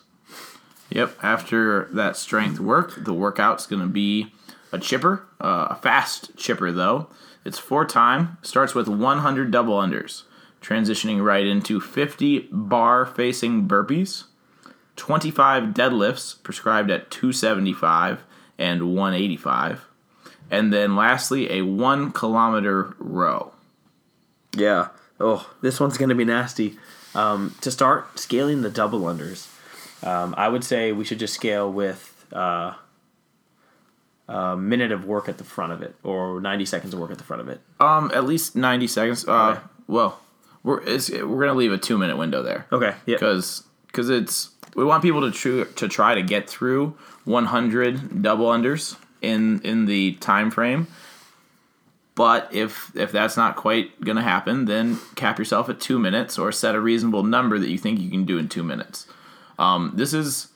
Yep. 0.89 1.17
After 1.21 1.85
that 1.91 2.17
strength 2.17 2.59
work, 2.59 3.03
the 3.03 3.13
workout's 3.13 3.67
going 3.67 3.81
to 3.81 3.87
be 3.87 4.33
a 4.71 4.79
chipper, 4.79 5.27
uh, 5.39 5.67
a 5.69 5.75
fast 5.75 6.35
chipper 6.35 6.71
though. 6.71 7.07
It's 7.45 7.59
four 7.59 7.85
time, 7.85 8.37
starts 8.41 8.75
with 8.75 8.87
100 8.87 9.51
double 9.51 9.77
unders, 9.77 10.23
transitioning 10.61 11.23
right 11.23 11.45
into 11.45 11.79
50 11.79 12.49
bar 12.51 13.05
facing 13.05 13.67
burpees, 13.67 14.25
25 14.99 15.73
deadlifts 15.73 16.41
prescribed 16.43 16.91
at 16.91 17.09
275 17.09 18.23
and 18.57 18.93
185. 18.95 19.85
And 20.51 20.73
then 20.73 20.95
lastly, 20.95 21.51
a 21.51 21.61
one 21.63 22.11
kilometer 22.11 22.93
row. 22.99 23.51
Yeah. 24.55 24.89
Oh, 25.19 25.49
this 25.61 25.79
one's 25.79 25.97
going 25.97 26.09
to 26.09 26.15
be 26.15 26.25
nasty. 26.25 26.77
Um, 27.15 27.55
to 27.61 27.71
start 27.71 28.19
scaling 28.19 28.61
the 28.61 28.69
double 28.69 29.01
unders, 29.01 29.47
um, 30.05 30.33
I 30.37 30.47
would 30.49 30.63
say 30.63 30.91
we 30.91 31.03
should 31.05 31.19
just 31.19 31.33
scale 31.33 31.71
with 31.71 32.25
uh, 32.33 32.73
a 34.27 34.55
minute 34.57 34.91
of 34.91 35.05
work 35.05 35.27
at 35.29 35.37
the 35.37 35.43
front 35.43 35.71
of 35.73 35.81
it, 35.81 35.95
or 36.03 36.39
90 36.39 36.65
seconds 36.65 36.93
of 36.93 36.99
work 36.99 37.11
at 37.11 37.17
the 37.17 37.23
front 37.23 37.41
of 37.41 37.49
it. 37.49 37.61
Um, 37.79 38.11
at 38.13 38.25
least 38.25 38.55
90 38.55 38.87
seconds. 38.87 39.27
Uh, 39.27 39.51
Okay. 39.51 39.59
well, 39.87 40.19
we're 40.63 40.81
we're 40.83 41.45
gonna 41.45 41.53
leave 41.55 41.71
a 41.71 41.77
two 41.77 41.97
minute 41.97 42.17
window 42.17 42.43
there. 42.43 42.65
Okay. 42.71 42.95
Yeah. 43.05 43.17
because 43.17 43.63
it's 44.09 44.49
we 44.75 44.83
want 44.83 45.01
people 45.03 45.21
to 45.21 45.31
tr- 45.31 45.71
to 45.73 45.87
try 45.87 46.15
to 46.15 46.21
get 46.21 46.49
through 46.49 46.95
100 47.25 48.21
double 48.21 48.47
unders 48.47 48.95
in 49.21 49.61
in 49.61 49.85
the 49.85 50.13
time 50.13 50.51
frame. 50.51 50.87
But 52.15 52.49
if 52.53 52.91
if 52.95 53.11
that's 53.11 53.37
not 53.37 53.55
quite 53.55 53.99
gonna 54.01 54.21
happen, 54.23 54.65
then 54.65 54.99
cap 55.15 55.39
yourself 55.39 55.69
at 55.69 55.79
two 55.79 55.97
minutes 55.99 56.37
or 56.37 56.51
set 56.51 56.75
a 56.75 56.81
reasonable 56.81 57.23
number 57.23 57.57
that 57.59 57.69
you 57.69 57.77
think 57.77 57.99
you 57.99 58.09
can 58.09 58.25
do 58.25 58.37
in 58.37 58.49
two 58.49 58.63
minutes. 58.63 59.07
Um, 59.57 59.93
this 59.95 60.13
is 60.13 60.47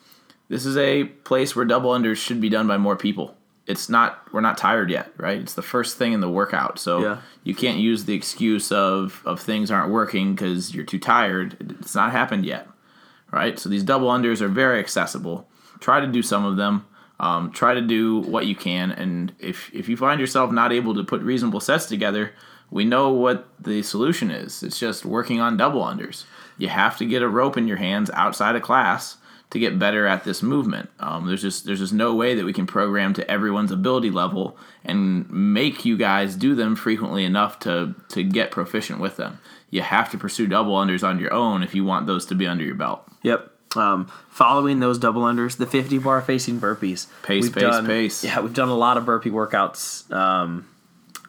this 0.50 0.66
is 0.66 0.76
a 0.78 1.06
place 1.06 1.56
where 1.56 1.64
double 1.66 1.92
unders 1.92 2.18
should 2.18 2.42
be 2.42 2.50
done 2.50 2.68
by 2.68 2.78
more 2.78 2.98
people. 2.98 3.36
It's 3.66 3.88
not 3.88 4.28
we're 4.34 4.42
not 4.42 4.58
tired 4.58 4.90
yet, 4.92 5.14
right? 5.16 5.38
It's 5.40 5.54
the 5.54 5.62
first 5.62 5.96
thing 5.98 6.12
in 6.12 6.20
the 6.20 6.30
workout, 6.30 6.80
so 6.80 7.00
Yeah. 7.02 7.18
you 7.46 7.56
can't 7.56 7.78
use 7.78 8.04
the 8.04 8.14
excuse 8.14 8.70
of 8.70 9.22
of 9.26 9.40
things 9.40 9.72
aren't 9.72 9.90
working 9.90 10.36
because 10.36 10.76
you're 10.76 10.84
too 10.86 11.00
tired. 11.00 11.56
It's 11.80 11.96
not 11.96 12.12
happened 12.12 12.46
yet, 12.46 12.68
right? 13.34 13.58
So 13.58 13.68
these 13.68 13.84
double 13.84 14.10
unders 14.10 14.42
are 14.42 14.48
very 14.48 14.80
accessible. 14.80 15.48
Try 15.80 16.00
to 16.00 16.08
do 16.08 16.22
some 16.22 16.46
of 16.46 16.56
them. 16.56 16.86
Um, 17.20 17.52
try 17.52 17.74
to 17.74 17.82
do 17.82 18.20
what 18.20 18.48
you 18.48 18.56
can, 18.56 18.92
and 18.92 19.34
if 19.40 19.74
if 19.74 19.88
you 19.88 19.96
find 19.96 20.20
yourself 20.20 20.52
not 20.52 20.74
able 20.74 20.94
to 20.96 21.04
put 21.04 21.22
reasonable 21.22 21.60
sets 21.60 21.86
together, 21.86 22.32
we 22.70 22.86
know 22.86 23.10
what 23.10 23.48
the 23.60 23.82
solution 23.82 24.30
is. 24.30 24.64
It's 24.64 24.80
just 24.80 25.06
working 25.06 25.40
on 25.40 25.56
double 25.56 25.82
unders. 25.84 26.26
You 26.58 26.70
have 26.70 26.98
to 26.98 27.06
get 27.06 27.22
a 27.22 27.30
rope 27.30 27.56
in 27.56 27.68
your 27.68 27.78
hands 27.78 28.10
outside 28.14 28.56
of 28.56 28.62
class 28.62 29.18
to 29.52 29.60
get 29.60 29.78
better 29.78 30.08
at 30.08 30.24
this 30.24 30.42
movement. 30.42 30.90
Um, 31.00 31.28
there's 31.28 31.44
just 31.44 31.66
there's 31.66 31.80
just 31.80 31.94
no 31.94 32.16
way 32.16 32.34
that 32.34 32.44
we 32.44 32.52
can 32.52 32.66
program 32.66 33.14
to 33.14 33.32
everyone's 33.32 33.72
ability 33.72 34.10
level 34.10 34.58
and 34.84 35.30
make 35.30 35.86
you 35.86 35.96
guys 35.96 36.36
do 36.36 36.56
them 36.56 36.76
frequently 36.76 37.24
enough 37.24 37.60
to 37.60 37.94
to 38.10 38.24
get 38.24 38.50
proficient 38.52 39.00
with 39.00 39.18
them. 39.18 39.38
You 39.70 39.82
have 39.82 40.10
to 40.12 40.18
pursue 40.18 40.48
double 40.48 40.76
unders 40.76 41.08
on 41.08 41.20
your 41.20 41.32
own 41.32 41.62
if 41.62 41.76
you 41.76 41.86
want 41.86 42.08
those 42.08 42.26
to 42.28 42.36
be 42.36 42.48
under 42.48 42.64
your 42.64 42.76
belt. 42.76 43.08
Yep. 43.24 43.50
Um, 43.76 44.12
following 44.30 44.80
those 44.80 45.00
double 45.00 45.24
unders, 45.24 45.58
the 45.58 45.66
50 45.66 45.98
bar 45.98 46.22
facing 46.22 46.60
burpees. 46.60 47.08
Pace, 47.24 47.50
pace, 47.50 47.62
done, 47.64 47.88
pace. 47.88 48.24
Yeah, 48.24 48.40
we've 48.42 48.54
done 48.54 48.70
a 48.70 48.76
lot 48.76 48.98
of 48.98 49.06
burpee 49.06 49.32
workouts. 49.32 50.12
Um, 50.12 50.68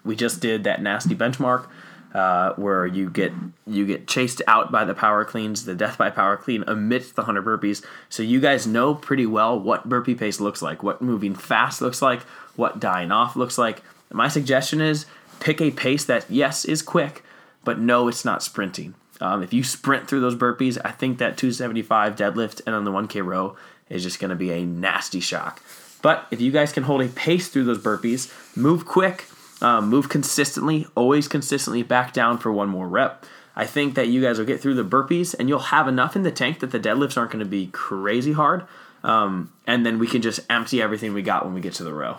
we 0.04 0.14
just 0.14 0.40
did 0.40 0.64
that 0.64 0.82
nasty 0.82 1.14
benchmark 1.14 1.66
uh, 2.14 2.52
where 2.54 2.86
you 2.86 3.10
get 3.10 3.32
you 3.66 3.84
get 3.84 4.06
chased 4.06 4.40
out 4.46 4.70
by 4.70 4.84
the 4.84 4.94
power 4.94 5.24
cleans, 5.24 5.64
the 5.64 5.74
death 5.74 5.98
by 5.98 6.10
power 6.10 6.36
clean 6.36 6.62
amidst 6.66 7.16
the 7.16 7.22
100 7.22 7.44
burpees. 7.44 7.84
So 8.08 8.22
you 8.22 8.40
guys 8.40 8.66
know 8.66 8.94
pretty 8.94 9.26
well 9.26 9.58
what 9.58 9.88
burpee 9.88 10.14
pace 10.14 10.40
looks 10.40 10.62
like, 10.62 10.82
what 10.82 11.02
moving 11.02 11.34
fast 11.34 11.82
looks 11.82 12.00
like, 12.00 12.22
what 12.54 12.78
dying 12.78 13.10
off 13.10 13.34
looks 13.34 13.58
like. 13.58 13.82
My 14.12 14.28
suggestion 14.28 14.80
is 14.80 15.06
pick 15.40 15.60
a 15.60 15.72
pace 15.72 16.04
that 16.04 16.26
yes 16.28 16.64
is 16.64 16.82
quick, 16.82 17.24
but 17.64 17.80
no, 17.80 18.06
it's 18.06 18.24
not 18.24 18.42
sprinting. 18.42 18.94
Um, 19.21 19.42
if 19.42 19.52
you 19.52 19.62
sprint 19.62 20.09
through 20.09 20.21
those 20.21 20.37
burpees, 20.37 20.78
I 20.85 20.90
think 20.90 21.18
that 21.18 21.37
275 21.37 22.16
deadlift 22.16 22.61
and 22.66 22.75
on 22.75 22.85
the 22.85 22.90
1K 22.90 23.25
row 23.25 23.56
is 23.88 24.02
just 24.02 24.18
going 24.18 24.30
to 24.30 24.37
be 24.37 24.50
a 24.50 24.64
nasty 24.64 25.21
shock. 25.21 25.62
But 26.02 26.26
if 26.30 26.40
you 26.40 26.50
guys 26.50 26.73
can 26.73 26.83
hold 26.83 27.02
a 27.02 27.09
pace 27.09 27.49
through 27.49 27.64
those 27.64 27.78
burpees, 27.78 28.30
move 28.56 28.85
quick, 28.85 29.26
um, 29.62 29.88
move 29.88 30.09
consistently, 30.09 30.87
always 30.94 31.28
consistently 31.28 31.83
back 31.83 32.12
down 32.12 32.38
for 32.38 32.52
one 32.52 32.68
more 32.68 32.88
rep. 32.88 33.25
I 33.56 33.66
think 33.66 33.94
that 33.94 34.09
you 34.09 34.21
guys 34.21 34.38
will 34.38 34.47
get 34.47 34.61
through 34.61 34.75
the 34.75 34.85
burpees 34.85 35.35
and 35.38 35.49
you'll 35.49 35.61
have 35.61 35.87
enough 35.87 36.16
in 36.16 36.23
the 36.23 36.33
tank 36.33 36.61
that 36.61 36.73
the 36.73 36.80
deadlifts 36.80 37.16
aren't 37.16 37.30
going 37.30 37.44
to 37.44 37.49
be 37.49 37.68
crazy 37.68 38.33
hard. 38.33 38.66
Um, 39.04 39.52
and 39.66 39.87
then 39.87 39.99
we 39.99 40.06
can 40.06 40.23
just 40.23 40.40
empty 40.50 40.83
everything 40.83 41.14
we 41.14 41.23
got 41.23 41.44
when 41.44 41.54
we 41.54 41.61
get 41.61 41.75
to 41.75 41.85
the 41.85 41.94
row. 41.94 42.18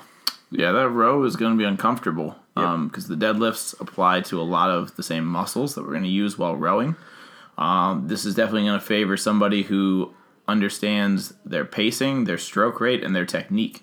Yeah, 0.49 0.71
that 0.71 0.89
row 0.89 1.23
is 1.23 1.35
going 1.35 1.53
to 1.53 1.57
be 1.57 1.65
uncomfortable 1.65 2.37
because 2.55 3.09
um, 3.09 3.19
the 3.19 3.25
deadlifts 3.25 3.79
apply 3.81 4.21
to 4.21 4.39
a 4.39 4.43
lot 4.43 4.71
of 4.71 4.95
the 4.95 5.03
same 5.03 5.25
muscles 5.25 5.75
that 5.75 5.83
we're 5.83 5.91
going 5.91 6.03
to 6.03 6.09
use 6.09 6.37
while 6.37 6.55
rowing. 6.55 6.95
Um, 7.57 8.07
this 8.07 8.25
is 8.25 8.35
definitely 8.35 8.63
going 8.63 8.79
to 8.79 8.85
favor 8.85 9.17
somebody 9.17 9.63
who 9.63 10.13
understands 10.47 11.33
their 11.45 11.65
pacing, 11.65 12.23
their 12.23 12.37
stroke 12.37 12.79
rate, 12.79 13.03
and 13.03 13.15
their 13.15 13.25
technique 13.25 13.81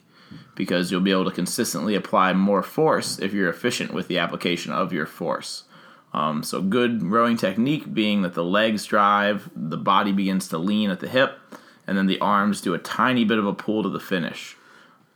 because 0.54 0.90
you'll 0.90 1.00
be 1.00 1.10
able 1.10 1.24
to 1.24 1.30
consistently 1.30 1.94
apply 1.94 2.32
more 2.32 2.62
force 2.62 3.18
if 3.18 3.32
you're 3.32 3.50
efficient 3.50 3.92
with 3.92 4.08
the 4.08 4.18
application 4.18 4.72
of 4.72 4.92
your 4.92 5.06
force. 5.06 5.64
Um, 6.14 6.42
so, 6.42 6.60
good 6.60 7.02
rowing 7.02 7.38
technique 7.38 7.92
being 7.92 8.22
that 8.22 8.34
the 8.34 8.44
legs 8.44 8.84
drive, 8.84 9.50
the 9.56 9.78
body 9.78 10.12
begins 10.12 10.48
to 10.48 10.58
lean 10.58 10.90
at 10.90 11.00
the 11.00 11.08
hip, 11.08 11.38
and 11.86 11.96
then 11.96 12.06
the 12.06 12.20
arms 12.20 12.60
do 12.60 12.74
a 12.74 12.78
tiny 12.78 13.24
bit 13.24 13.38
of 13.38 13.46
a 13.46 13.54
pull 13.54 13.82
to 13.82 13.88
the 13.88 14.00
finish. 14.00 14.56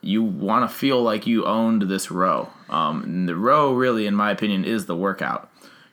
You 0.06 0.22
want 0.22 0.68
to 0.68 0.74
feel 0.74 1.02
like 1.02 1.26
you 1.26 1.44
owned 1.44 1.82
this 1.82 2.10
row. 2.10 2.50
Um, 2.70 3.26
the 3.26 3.36
row, 3.36 3.72
really, 3.72 4.06
in 4.06 4.14
my 4.14 4.30
opinion, 4.30 4.64
is 4.64 4.86
the 4.86 4.96
workout. 4.96 5.50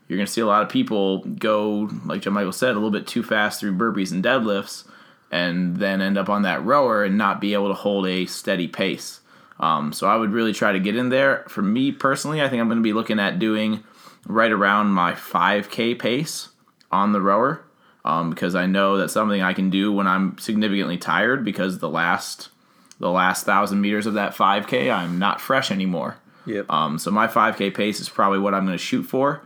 You're 0.08 0.18
going 0.18 0.28
to 0.28 0.32
see 0.32 0.42
a 0.42 0.46
lot 0.46 0.62
of 0.62 0.70
people 0.70 1.20
go, 1.20 1.90
like 2.06 2.22
JonMichael 2.22 2.54
said, 2.54 2.72
a 2.72 2.74
little 2.74 2.92
bit 2.92 3.08
too 3.08 3.24
fast 3.24 3.60
through 3.60 3.78
burpees 3.78 4.12
and 4.12 4.24
deadlifts, 4.24 4.86
and 5.32 5.78
then 5.78 6.02
end 6.02 6.18
up 6.18 6.30
on 6.30 6.44
that 6.44 6.64
rower 6.64 7.04
and 7.04 7.18
not 7.18 7.42
be 7.42 7.54
able 7.54 7.70
to 7.70 7.74
hold 7.74 8.06
a 8.06 8.26
steady 8.26 8.68
pace. 8.68 9.22
Um, 9.60 9.94
so 9.94 10.08
I 10.08 10.16
would 10.16 10.32
really 10.32 10.54
try 10.54 10.72
to 10.74 10.80
get 10.80 10.96
in 10.96 11.10
there. 11.10 11.46
For 11.48 11.62
me 11.62 11.92
personally, 11.92 12.42
I 12.42 12.50
think 12.50 12.62
I'm 12.62 12.68
going 12.68 12.78
to 12.78 12.84
be 12.84 12.94
looking 12.94 13.20
at 13.20 13.40
doing 13.40 13.84
right 14.28 14.52
around 14.52 14.88
my 14.88 15.14
5K 15.14 15.98
pace 15.98 16.50
on 16.92 17.14
the 17.14 17.22
rower 17.22 17.66
um, 18.06 18.30
because 18.30 18.56
I 18.56 18.66
know 18.66 18.98
that's 18.98 19.14
something 19.14 19.42
I 19.42 19.54
can 19.54 19.70
do 19.70 19.92
when 19.92 20.08
I'm 20.08 20.38
significantly 20.38 20.98
tired 20.98 21.44
because 21.44 21.80
the 21.80 21.90
last 21.90 22.50
the 23.04 23.12
last 23.12 23.46
thousand 23.46 23.82
meters 23.82 24.06
of 24.06 24.14
that 24.14 24.34
5K 24.34 24.92
I'm 24.92 25.20
not 25.20 25.42
fresh 25.42 25.72
anymore. 25.72 26.16
Yep. 26.46 26.72
Um, 26.72 26.98
so 26.98 27.12
my 27.12 27.28
5K 27.28 27.74
pace 27.74 28.00
is 28.00 28.08
probably 28.08 28.40
what 28.40 28.54
I'm 28.54 28.66
going 28.66 28.78
to 28.78 28.84
shoot 28.84 29.04
for. 29.04 29.42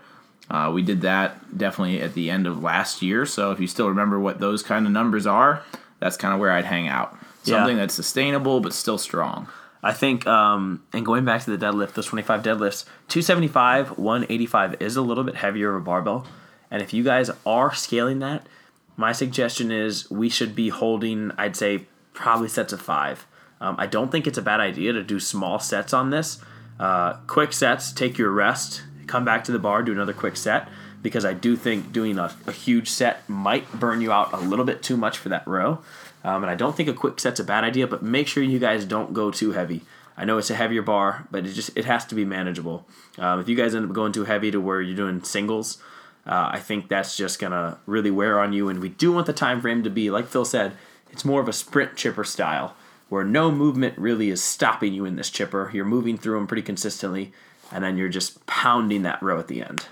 Uh, 0.50 0.72
we 0.74 0.84
did 0.84 1.02
that 1.02 1.58
definitely 1.58 2.02
at 2.02 2.14
the 2.14 2.30
end 2.30 2.46
of 2.46 2.62
last 2.62 3.02
year. 3.02 3.26
So 3.26 3.52
if 3.52 3.60
you 3.60 3.66
still 3.66 3.90
remember 3.90 4.20
what 4.20 4.40
those 4.40 4.62
kind 4.62 4.86
of 4.86 4.92
numbers 4.92 5.26
are, 5.26 5.64
that's 6.00 6.18
kind 6.18 6.36
of 6.36 6.40
where 6.40 6.52
I'd 6.52 6.66
hang 6.66 6.88
out. 6.88 7.18
Something 7.44 7.78
yeah. 7.78 7.84
that's 7.84 7.96
sustainable 7.96 8.60
but 8.60 8.74
still 8.74 9.00
strong. 9.00 9.48
I 9.82 9.92
think, 9.92 10.28
um, 10.28 10.84
and 10.94 11.04
going 11.04 11.26
back 11.26 11.44
to 11.44 11.56
the 11.56 11.66
deadlift, 11.66 11.94
those 11.94 12.06
25 12.06 12.44
deadlifts, 12.44 12.86
275, 13.08 13.98
185 13.98 14.82
is 14.82 14.96
a 14.96 15.02
little 15.02 15.24
bit 15.24 15.36
heavier 15.36 15.76
of 15.76 15.82
a 15.82 15.86
barbell. 15.86 16.28
And 16.70 16.82
if 16.82 16.94
you 16.94 17.04
guys 17.04 17.32
are 17.46 17.74
scaling 17.74 18.20
that, 18.20 18.48
my 18.96 19.12
suggestion 19.14 19.72
is 19.72 20.10
we 20.12 20.30
should 20.30 20.56
be 20.56 20.70
holding, 20.70 21.32
I'd 21.38 21.56
say, 21.56 21.86
probably 22.14 22.50
sets 22.50 22.74
of 22.74 22.82
five. 22.82 23.26
Um, 23.60 23.76
I 23.78 23.88
don't 23.88 24.12
think 24.12 24.28
it's 24.28 24.38
a 24.38 24.42
bad 24.42 24.60
idea 24.60 24.94
to 24.94 25.04
do 25.04 25.20
small 25.20 25.60
sets 25.60 25.94
on 25.94 26.10
this. 26.10 26.40
Uh, 26.80 27.14
quick 27.26 27.54
sets, 27.54 27.92
take 27.92 28.18
your 28.18 28.32
rest, 28.32 28.84
come 29.08 29.26
back 29.26 29.44
to 29.46 29.52
the 29.52 29.60
bar, 29.60 29.82
do 29.82 29.92
another 29.92 30.14
quick 30.14 30.38
set, 30.38 30.68
because 31.02 31.26
I 31.26 31.34
do 31.34 31.56
think 31.56 31.92
doing 31.92 32.20
a, 32.20 32.36
a 32.46 32.52
huge 32.52 32.90
set 32.90 33.28
might 33.28 33.72
burn 33.80 34.02
you 34.02 34.12
out 34.12 34.34
a 34.34 34.38
little 34.38 34.66
bit 34.66 34.84
too 34.84 34.98
much 34.98 35.18
for 35.18 35.30
that 35.30 35.48
row. 35.48 35.80
Um, 36.24 36.44
and 36.44 36.52
I 36.52 36.56
don't 36.56 36.76
think 36.76 36.90
a 36.90 36.94
quick 36.94 37.20
set's 37.20 37.40
a 37.40 37.44
bad 37.44 37.64
idea, 37.64 37.88
but 37.88 38.04
make 38.04 38.28
sure 38.28 38.44
you 38.44 38.60
guys 38.60 38.86
don't 38.86 39.14
go 39.14 39.32
too 39.32 39.52
heavy. 39.52 39.82
I 40.18 40.26
know 40.26 40.38
it's 40.38 40.50
a 40.50 40.56
heavier 40.56 40.82
bar, 40.82 41.28
but 41.30 41.46
it 41.46 41.54
just 41.54 41.78
it 41.78 41.86
has 41.86 42.04
to 42.06 42.16
be 42.16 42.26
manageable. 42.26 42.88
Um, 43.20 43.40
if 43.40 43.48
you 43.48 43.56
guys 43.56 43.76
end 43.76 43.86
up 43.86 43.94
going 43.94 44.12
too 44.12 44.26
heavy 44.26 44.50
to 44.52 44.60
where 44.60 44.82
you're 44.82 44.96
doing 44.96 45.24
singles, 45.24 45.78
uh, 46.26 46.50
I 46.52 46.60
think 46.60 46.90
that's 46.90 47.16
just 47.16 47.40
gonna 47.40 47.78
really 47.86 48.12
wear 48.12 48.40
on 48.40 48.52
you. 48.52 48.68
And 48.68 48.82
we 48.82 48.90
do 48.90 49.12
want 49.12 49.28
the 49.28 49.34
time 49.34 49.62
frame 49.62 49.84
to 49.84 49.92
be 49.92 50.10
like 50.10 50.28
Phil 50.28 50.44
said, 50.44 50.74
it's 51.12 51.24
more 51.24 51.40
of 51.40 51.48
a 51.48 51.54
sprint 51.54 51.96
chipper 51.96 52.24
style 52.24 52.76
where 53.10 53.24
no 53.24 53.52
movement 53.52 53.98
really 53.98 54.30
is 54.30 54.44
stopping 54.44 54.94
you 54.94 55.06
in 55.06 55.16
this 55.16 55.30
chipper. 55.30 55.72
You're 55.74 55.86
moving 55.86 56.18
through 56.18 56.36
them 56.36 56.48
pretty 56.48 56.64
consistently, 56.64 57.32
and 57.72 57.84
then 57.84 57.98
you're 57.98 58.10
just 58.10 58.46
pounding 58.46 59.04
that 59.04 59.22
row 59.22 59.40
at 59.40 59.48
the 59.48 59.62
end. 59.62 59.86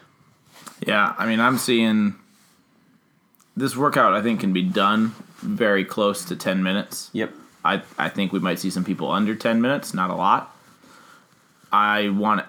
Yeah, 0.85 1.15
I 1.17 1.25
mean, 1.25 1.39
I'm 1.39 1.57
seeing 1.57 2.15
this 3.55 3.75
workout. 3.75 4.13
I 4.13 4.21
think 4.21 4.39
can 4.41 4.53
be 4.53 4.61
done 4.61 5.15
very 5.37 5.85
close 5.85 6.25
to 6.25 6.35
10 6.35 6.61
minutes. 6.63 7.09
Yep. 7.13 7.33
I, 7.63 7.81
I 7.97 8.09
think 8.09 8.31
we 8.31 8.39
might 8.39 8.59
see 8.59 8.69
some 8.69 8.83
people 8.83 9.09
under 9.09 9.35
10 9.35 9.61
minutes, 9.61 9.93
not 9.93 10.09
a 10.09 10.15
lot. 10.15 10.55
I 11.71 12.09
want 12.09 12.45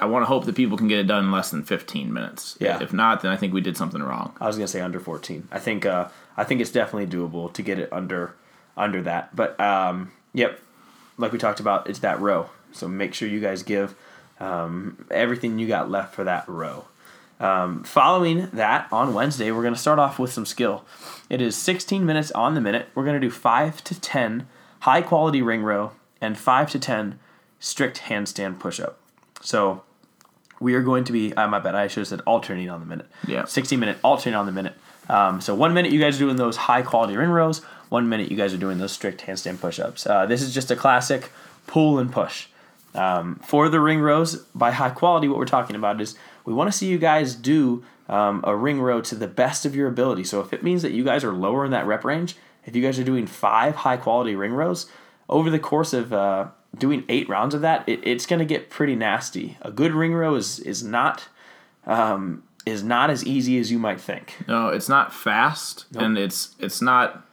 I 0.00 0.06
want 0.06 0.22
to 0.22 0.26
hope 0.26 0.44
that 0.44 0.54
people 0.54 0.76
can 0.76 0.86
get 0.86 1.00
it 1.00 1.08
done 1.08 1.24
in 1.24 1.32
less 1.32 1.50
than 1.50 1.64
15 1.64 2.12
minutes. 2.12 2.56
Yeah. 2.60 2.80
If 2.80 2.92
not, 2.92 3.22
then 3.22 3.32
I 3.32 3.36
think 3.36 3.52
we 3.52 3.60
did 3.60 3.76
something 3.76 4.02
wrong. 4.02 4.36
I 4.40 4.46
was 4.46 4.56
gonna 4.56 4.68
say 4.68 4.80
under 4.80 5.00
14. 5.00 5.48
I 5.50 5.58
think 5.58 5.86
uh, 5.86 6.08
I 6.36 6.44
think 6.44 6.60
it's 6.60 6.70
definitely 6.70 7.06
doable 7.06 7.52
to 7.52 7.62
get 7.62 7.78
it 7.78 7.92
under 7.92 8.34
under 8.78 9.02
that. 9.02 9.34
But 9.34 9.58
um, 9.60 10.12
yep, 10.32 10.60
like 11.16 11.32
we 11.32 11.38
talked 11.38 11.60
about, 11.60 11.88
it's 11.88 11.98
that 12.00 12.20
row. 12.20 12.50
So 12.72 12.88
make 12.88 13.14
sure 13.14 13.28
you 13.28 13.40
guys 13.40 13.62
give 13.62 13.94
um, 14.40 15.06
everything 15.10 15.58
you 15.58 15.66
got 15.66 15.90
left 15.90 16.14
for 16.14 16.24
that 16.24 16.48
row. 16.48 16.86
Um, 17.40 17.84
following 17.84 18.48
that, 18.52 18.88
on 18.92 19.14
Wednesday, 19.14 19.52
we're 19.52 19.62
going 19.62 19.74
to 19.74 19.80
start 19.80 19.98
off 19.98 20.18
with 20.18 20.32
some 20.32 20.44
skill. 20.44 20.84
It 21.30 21.40
is 21.40 21.56
16 21.56 22.04
minutes 22.04 22.30
on 22.32 22.54
the 22.54 22.60
minute. 22.60 22.88
We're 22.94 23.04
going 23.04 23.20
to 23.20 23.26
do 23.26 23.30
5 23.30 23.84
to 23.84 24.00
10 24.00 24.46
high 24.80 25.02
quality 25.02 25.42
ring 25.42 25.62
row 25.62 25.92
and 26.20 26.36
5 26.36 26.70
to 26.70 26.78
10 26.78 27.18
strict 27.60 28.02
handstand 28.02 28.58
push 28.58 28.80
up. 28.80 28.98
So 29.40 29.82
we 30.60 30.74
are 30.74 30.82
going 30.82 31.04
to 31.04 31.12
be, 31.12 31.32
uh, 31.34 31.46
my 31.46 31.60
bad, 31.60 31.74
I 31.74 31.86
should 31.86 32.00
have 32.00 32.08
said 32.08 32.20
alternating 32.22 32.70
on 32.70 32.80
the 32.80 32.86
minute. 32.86 33.06
Yeah. 33.26 33.44
16 33.44 33.78
minute, 33.78 33.98
alternating 34.02 34.38
on 34.38 34.46
the 34.46 34.52
minute. 34.52 34.74
Um, 35.08 35.40
so 35.40 35.54
one 35.54 35.72
minute 35.74 35.92
you 35.92 36.00
guys 36.00 36.16
are 36.16 36.18
doing 36.18 36.36
those 36.36 36.56
high 36.56 36.82
quality 36.82 37.16
ring 37.16 37.30
rows, 37.30 37.62
one 37.88 38.08
minute 38.08 38.30
you 38.30 38.36
guys 38.36 38.52
are 38.54 38.58
doing 38.58 38.78
those 38.78 38.92
strict 38.92 39.22
handstand 39.22 39.60
push 39.60 39.78
ups. 39.78 40.06
Uh, 40.06 40.26
this 40.26 40.42
is 40.42 40.52
just 40.52 40.70
a 40.70 40.76
classic 40.76 41.30
pull 41.66 41.98
and 41.98 42.12
push. 42.12 42.46
Um, 42.94 43.36
for 43.44 43.68
the 43.68 43.80
ring 43.80 44.00
rows, 44.00 44.36
by 44.54 44.70
high 44.72 44.90
quality, 44.90 45.28
what 45.28 45.38
we're 45.38 45.44
talking 45.44 45.76
about 45.76 46.00
is 46.00 46.14
we 46.44 46.52
want 46.52 46.70
to 46.70 46.76
see 46.76 46.86
you 46.86 46.98
guys 46.98 47.34
do 47.34 47.84
um, 48.08 48.42
a 48.44 48.56
ring 48.56 48.80
row 48.80 49.00
to 49.02 49.14
the 49.14 49.28
best 49.28 49.66
of 49.66 49.76
your 49.76 49.88
ability. 49.88 50.24
So 50.24 50.40
if 50.40 50.52
it 50.52 50.62
means 50.62 50.82
that 50.82 50.92
you 50.92 51.04
guys 51.04 51.22
are 51.24 51.32
lower 51.32 51.64
in 51.64 51.70
that 51.72 51.86
rep 51.86 52.04
range, 52.04 52.36
if 52.64 52.74
you 52.74 52.82
guys 52.82 52.98
are 52.98 53.04
doing 53.04 53.26
five 53.26 53.76
high 53.76 53.96
quality 53.96 54.34
ring 54.34 54.52
rows 54.52 54.90
over 55.28 55.50
the 55.50 55.58
course 55.58 55.92
of 55.92 56.12
uh, 56.12 56.48
doing 56.76 57.04
eight 57.08 57.28
rounds 57.28 57.54
of 57.54 57.60
that, 57.60 57.88
it, 57.88 58.00
it's 58.02 58.26
going 58.26 58.38
to 58.38 58.44
get 58.44 58.70
pretty 58.70 58.94
nasty. 58.94 59.58
A 59.62 59.70
good 59.70 59.92
ring 59.92 60.14
row 60.14 60.34
is 60.34 60.58
is 60.60 60.82
not 60.82 61.28
um, 61.86 62.42
is 62.66 62.82
not 62.82 63.10
as 63.10 63.24
easy 63.24 63.58
as 63.58 63.70
you 63.70 63.78
might 63.78 64.00
think. 64.00 64.36
No, 64.46 64.68
it's 64.68 64.88
not 64.88 65.12
fast, 65.12 65.86
nope. 65.92 66.02
and 66.02 66.18
it's 66.18 66.54
it's 66.58 66.80
not. 66.80 67.24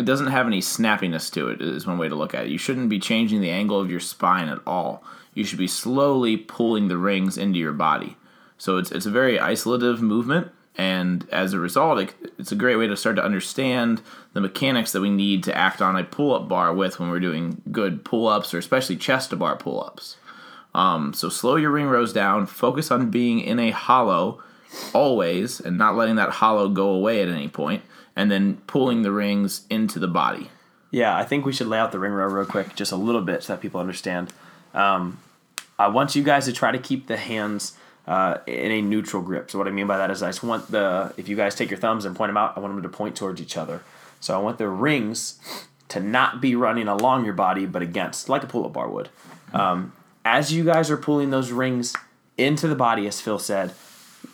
It 0.00 0.06
doesn't 0.06 0.28
have 0.28 0.46
any 0.46 0.60
snappiness 0.60 1.32
to 1.34 1.48
it. 1.48 1.60
Is 1.60 1.86
one 1.86 1.98
way 1.98 2.08
to 2.08 2.14
look 2.14 2.34
at 2.34 2.46
it. 2.46 2.50
You 2.50 2.58
shouldn't 2.58 2.88
be 2.88 2.98
changing 2.98 3.40
the 3.40 3.50
angle 3.50 3.80
of 3.80 3.90
your 3.90 4.00
spine 4.00 4.48
at 4.48 4.60
all 4.66 5.04
you 5.34 5.44
should 5.44 5.58
be 5.58 5.66
slowly 5.66 6.36
pulling 6.36 6.88
the 6.88 6.96
rings 6.96 7.38
into 7.38 7.58
your 7.58 7.72
body. 7.72 8.16
So 8.58 8.76
it's 8.76 8.90
it's 8.90 9.06
a 9.06 9.10
very 9.10 9.38
isolative 9.38 10.00
movement, 10.00 10.50
and 10.76 11.26
as 11.30 11.52
a 11.52 11.58
result, 11.58 11.98
it, 11.98 12.14
it's 12.38 12.52
a 12.52 12.56
great 12.56 12.76
way 12.76 12.86
to 12.86 12.96
start 12.96 13.16
to 13.16 13.24
understand 13.24 14.02
the 14.32 14.40
mechanics 14.40 14.92
that 14.92 15.00
we 15.00 15.10
need 15.10 15.42
to 15.44 15.56
act 15.56 15.80
on 15.80 15.96
a 15.96 16.04
pull-up 16.04 16.48
bar 16.48 16.74
with 16.74 17.00
when 17.00 17.10
we're 17.10 17.20
doing 17.20 17.62
good 17.70 18.04
pull-ups 18.04 18.52
or 18.52 18.58
especially 18.58 18.96
chest 18.96 19.30
to 19.30 19.36
bar 19.36 19.56
pull-ups. 19.56 20.16
Um, 20.74 21.14
so 21.14 21.28
slow 21.28 21.56
your 21.56 21.70
ring 21.70 21.86
rows 21.86 22.12
down. 22.12 22.46
Focus 22.46 22.90
on 22.90 23.10
being 23.10 23.40
in 23.40 23.58
a 23.58 23.70
hollow 23.70 24.42
always, 24.92 25.58
and 25.58 25.78
not 25.78 25.96
letting 25.96 26.16
that 26.16 26.30
hollow 26.30 26.68
go 26.68 26.90
away 26.90 27.22
at 27.22 27.28
any 27.28 27.48
point, 27.48 27.82
and 28.20 28.30
then 28.30 28.58
pulling 28.66 29.00
the 29.00 29.10
rings 29.10 29.66
into 29.70 29.98
the 29.98 30.06
body. 30.06 30.50
Yeah, 30.90 31.16
I 31.16 31.24
think 31.24 31.46
we 31.46 31.54
should 31.54 31.68
lay 31.68 31.78
out 31.78 31.90
the 31.90 31.98
ring 31.98 32.12
row 32.12 32.26
real 32.26 32.44
quick, 32.44 32.76
just 32.76 32.92
a 32.92 32.96
little 32.96 33.22
bit, 33.22 33.42
so 33.42 33.54
that 33.54 33.62
people 33.62 33.80
understand. 33.80 34.30
Um, 34.74 35.18
I 35.78 35.88
want 35.88 36.14
you 36.14 36.22
guys 36.22 36.44
to 36.44 36.52
try 36.52 36.70
to 36.70 36.78
keep 36.78 37.06
the 37.06 37.16
hands 37.16 37.78
uh, 38.06 38.38
in 38.46 38.70
a 38.72 38.82
neutral 38.82 39.22
grip. 39.22 39.50
So 39.50 39.56
what 39.56 39.66
I 39.66 39.70
mean 39.70 39.86
by 39.86 39.96
that 39.96 40.10
is 40.10 40.22
I 40.22 40.28
just 40.28 40.42
want 40.42 40.70
the 40.70 41.14
if 41.16 41.30
you 41.30 41.36
guys 41.36 41.54
take 41.54 41.70
your 41.70 41.78
thumbs 41.78 42.04
and 42.04 42.14
point 42.14 42.28
them 42.28 42.36
out, 42.36 42.58
I 42.58 42.60
want 42.60 42.74
them 42.74 42.82
to 42.82 42.88
point 42.90 43.16
towards 43.16 43.40
each 43.40 43.56
other. 43.56 43.82
So 44.20 44.34
I 44.34 44.38
want 44.38 44.58
the 44.58 44.68
rings 44.68 45.38
to 45.88 45.98
not 45.98 46.42
be 46.42 46.54
running 46.54 46.88
along 46.88 47.24
your 47.24 47.32
body, 47.32 47.64
but 47.64 47.80
against, 47.80 48.28
like 48.28 48.42
a 48.42 48.46
pull-up 48.46 48.74
bar 48.74 48.90
would. 48.90 49.08
Um, 49.54 49.94
as 50.26 50.52
you 50.52 50.62
guys 50.62 50.90
are 50.90 50.98
pulling 50.98 51.30
those 51.30 51.52
rings 51.52 51.96
into 52.36 52.68
the 52.68 52.74
body, 52.74 53.06
as 53.06 53.18
Phil 53.18 53.38
said, 53.38 53.72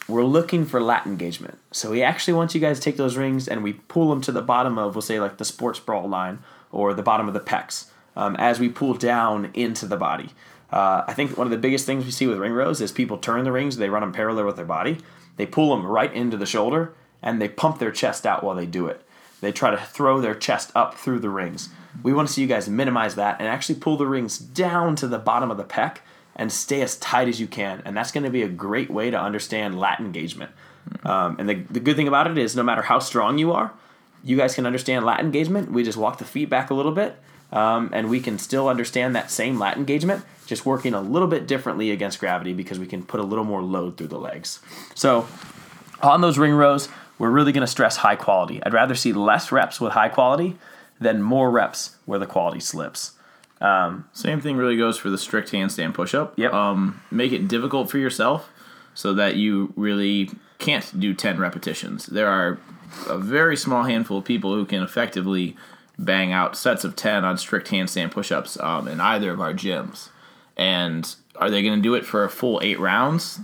we're 0.08 0.24
looking 0.24 0.64
for 0.64 0.80
lat 0.80 1.06
engagement. 1.06 1.58
So 1.72 1.90
we 1.90 2.02
actually 2.02 2.34
want 2.34 2.54
you 2.54 2.60
guys 2.60 2.78
to 2.78 2.84
take 2.84 2.96
those 2.96 3.16
rings 3.16 3.48
and 3.48 3.62
we 3.62 3.74
pull 3.74 4.10
them 4.10 4.20
to 4.22 4.32
the 4.32 4.42
bottom 4.42 4.78
of, 4.78 4.94
we'll 4.94 5.02
say, 5.02 5.18
like 5.18 5.38
the 5.38 5.44
sports 5.44 5.80
bra 5.80 6.00
line 6.04 6.38
or 6.70 6.94
the 6.94 7.02
bottom 7.02 7.28
of 7.28 7.34
the 7.34 7.40
pecs 7.40 7.86
um, 8.14 8.36
as 8.36 8.60
we 8.60 8.68
pull 8.68 8.94
down 8.94 9.50
into 9.54 9.86
the 9.86 9.96
body. 9.96 10.30
Uh, 10.70 11.04
I 11.06 11.12
think 11.12 11.36
one 11.36 11.46
of 11.46 11.50
the 11.50 11.58
biggest 11.58 11.86
things 11.86 12.04
we 12.04 12.10
see 12.10 12.26
with 12.26 12.38
ring 12.38 12.52
rows 12.52 12.80
is 12.80 12.92
people 12.92 13.18
turn 13.18 13.44
the 13.44 13.52
rings, 13.52 13.76
they 13.76 13.88
run 13.88 14.02
them 14.02 14.12
parallel 14.12 14.46
with 14.46 14.56
their 14.56 14.64
body. 14.64 14.98
they 15.36 15.46
pull 15.46 15.76
them 15.76 15.86
right 15.86 16.12
into 16.12 16.36
the 16.36 16.46
shoulder 16.46 16.94
and 17.22 17.40
they 17.40 17.48
pump 17.48 17.78
their 17.78 17.90
chest 17.90 18.26
out 18.26 18.42
while 18.42 18.56
they 18.56 18.66
do 18.66 18.86
it. 18.86 19.02
They 19.40 19.52
try 19.52 19.70
to 19.70 19.76
throw 19.76 20.20
their 20.20 20.34
chest 20.34 20.70
up 20.74 20.94
through 20.94 21.20
the 21.20 21.28
rings. 21.28 21.68
We 22.02 22.12
want 22.12 22.28
to 22.28 22.34
see 22.34 22.42
you 22.42 22.46
guys 22.46 22.68
minimize 22.68 23.14
that 23.16 23.38
and 23.38 23.48
actually 23.48 23.80
pull 23.80 23.96
the 23.96 24.06
rings 24.06 24.38
down 24.38 24.96
to 24.96 25.06
the 25.06 25.18
bottom 25.18 25.50
of 25.50 25.56
the 25.56 25.64
pec 25.64 25.98
and 26.36 26.52
stay 26.52 26.82
as 26.82 26.96
tight 26.98 27.28
as 27.28 27.40
you 27.40 27.46
can. 27.46 27.82
And 27.84 27.96
that's 27.96 28.12
going 28.12 28.24
to 28.24 28.30
be 28.30 28.42
a 28.42 28.48
great 28.48 28.90
way 28.90 29.10
to 29.10 29.18
understand 29.18 29.80
lat 29.80 29.98
engagement. 29.98 30.52
Um, 31.02 31.36
and 31.38 31.48
the, 31.48 31.54
the 31.54 31.80
good 31.80 31.96
thing 31.96 32.06
about 32.06 32.30
it 32.30 32.38
is 32.38 32.54
no 32.54 32.62
matter 32.62 32.82
how 32.82 32.98
strong 33.00 33.38
you 33.38 33.52
are, 33.52 33.72
you 34.22 34.36
guys 34.36 34.54
can 34.54 34.66
understand 34.66 35.04
lat 35.04 35.20
engagement. 35.20 35.72
We 35.72 35.82
just 35.82 35.98
walk 35.98 36.18
the 36.18 36.24
feet 36.24 36.48
back 36.48 36.70
a 36.70 36.74
little 36.74 36.92
bit 36.92 37.16
um, 37.52 37.90
and 37.92 38.10
we 38.10 38.20
can 38.20 38.38
still 38.38 38.68
understand 38.68 39.16
that 39.16 39.30
same 39.30 39.58
lat 39.58 39.76
engagement, 39.76 40.24
just 40.46 40.66
working 40.66 40.94
a 40.94 41.00
little 41.00 41.28
bit 41.28 41.46
differently 41.46 41.90
against 41.90 42.20
gravity 42.20 42.52
because 42.52 42.78
we 42.78 42.86
can 42.86 43.02
put 43.02 43.20
a 43.20 43.22
little 43.22 43.44
more 43.44 43.62
load 43.62 43.96
through 43.96 44.08
the 44.08 44.18
legs. 44.18 44.60
So 44.94 45.26
on 46.02 46.20
those 46.20 46.38
ring 46.38 46.52
rows, 46.52 46.88
we're 47.18 47.30
really 47.30 47.52
going 47.52 47.62
to 47.62 47.66
stress 47.66 47.96
high 47.96 48.16
quality. 48.16 48.62
I'd 48.62 48.74
rather 48.74 48.94
see 48.94 49.12
less 49.12 49.50
reps 49.50 49.80
with 49.80 49.92
high 49.92 50.08
quality 50.08 50.56
than 51.00 51.22
more 51.22 51.50
reps 51.50 51.96
where 52.04 52.18
the 52.18 52.26
quality 52.26 52.60
slips. 52.60 53.12
Um, 53.60 54.08
Same 54.12 54.40
thing 54.40 54.56
really 54.56 54.76
goes 54.76 54.98
for 54.98 55.10
the 55.10 55.18
strict 55.18 55.50
handstand 55.50 55.94
push-up. 55.94 56.38
Yep. 56.38 56.52
Um, 56.52 57.02
make 57.10 57.32
it 57.32 57.48
difficult 57.48 57.90
for 57.90 57.98
yourself 57.98 58.50
so 58.94 59.14
that 59.14 59.36
you 59.36 59.72
really 59.76 60.30
can't 60.58 60.98
do 60.98 61.14
10 61.14 61.38
repetitions. 61.38 62.06
There 62.06 62.28
are 62.28 62.58
a 63.08 63.18
very 63.18 63.56
small 63.56 63.84
handful 63.84 64.18
of 64.18 64.24
people 64.24 64.54
who 64.54 64.64
can 64.64 64.82
effectively 64.82 65.56
bang 65.98 66.32
out 66.32 66.56
sets 66.56 66.84
of 66.84 66.96
10 66.96 67.24
on 67.24 67.38
strict 67.38 67.68
handstand 67.68 68.10
push-ups 68.10 68.58
um, 68.60 68.86
in 68.88 69.00
either 69.00 69.30
of 69.30 69.40
our 69.40 69.54
gyms. 69.54 70.10
And 70.56 71.14
are 71.36 71.50
they 71.50 71.62
going 71.62 71.76
to 71.76 71.82
do 71.82 71.94
it 71.94 72.04
for 72.04 72.24
a 72.24 72.30
full 72.30 72.60
eight 72.62 72.78
rounds? 72.78 73.40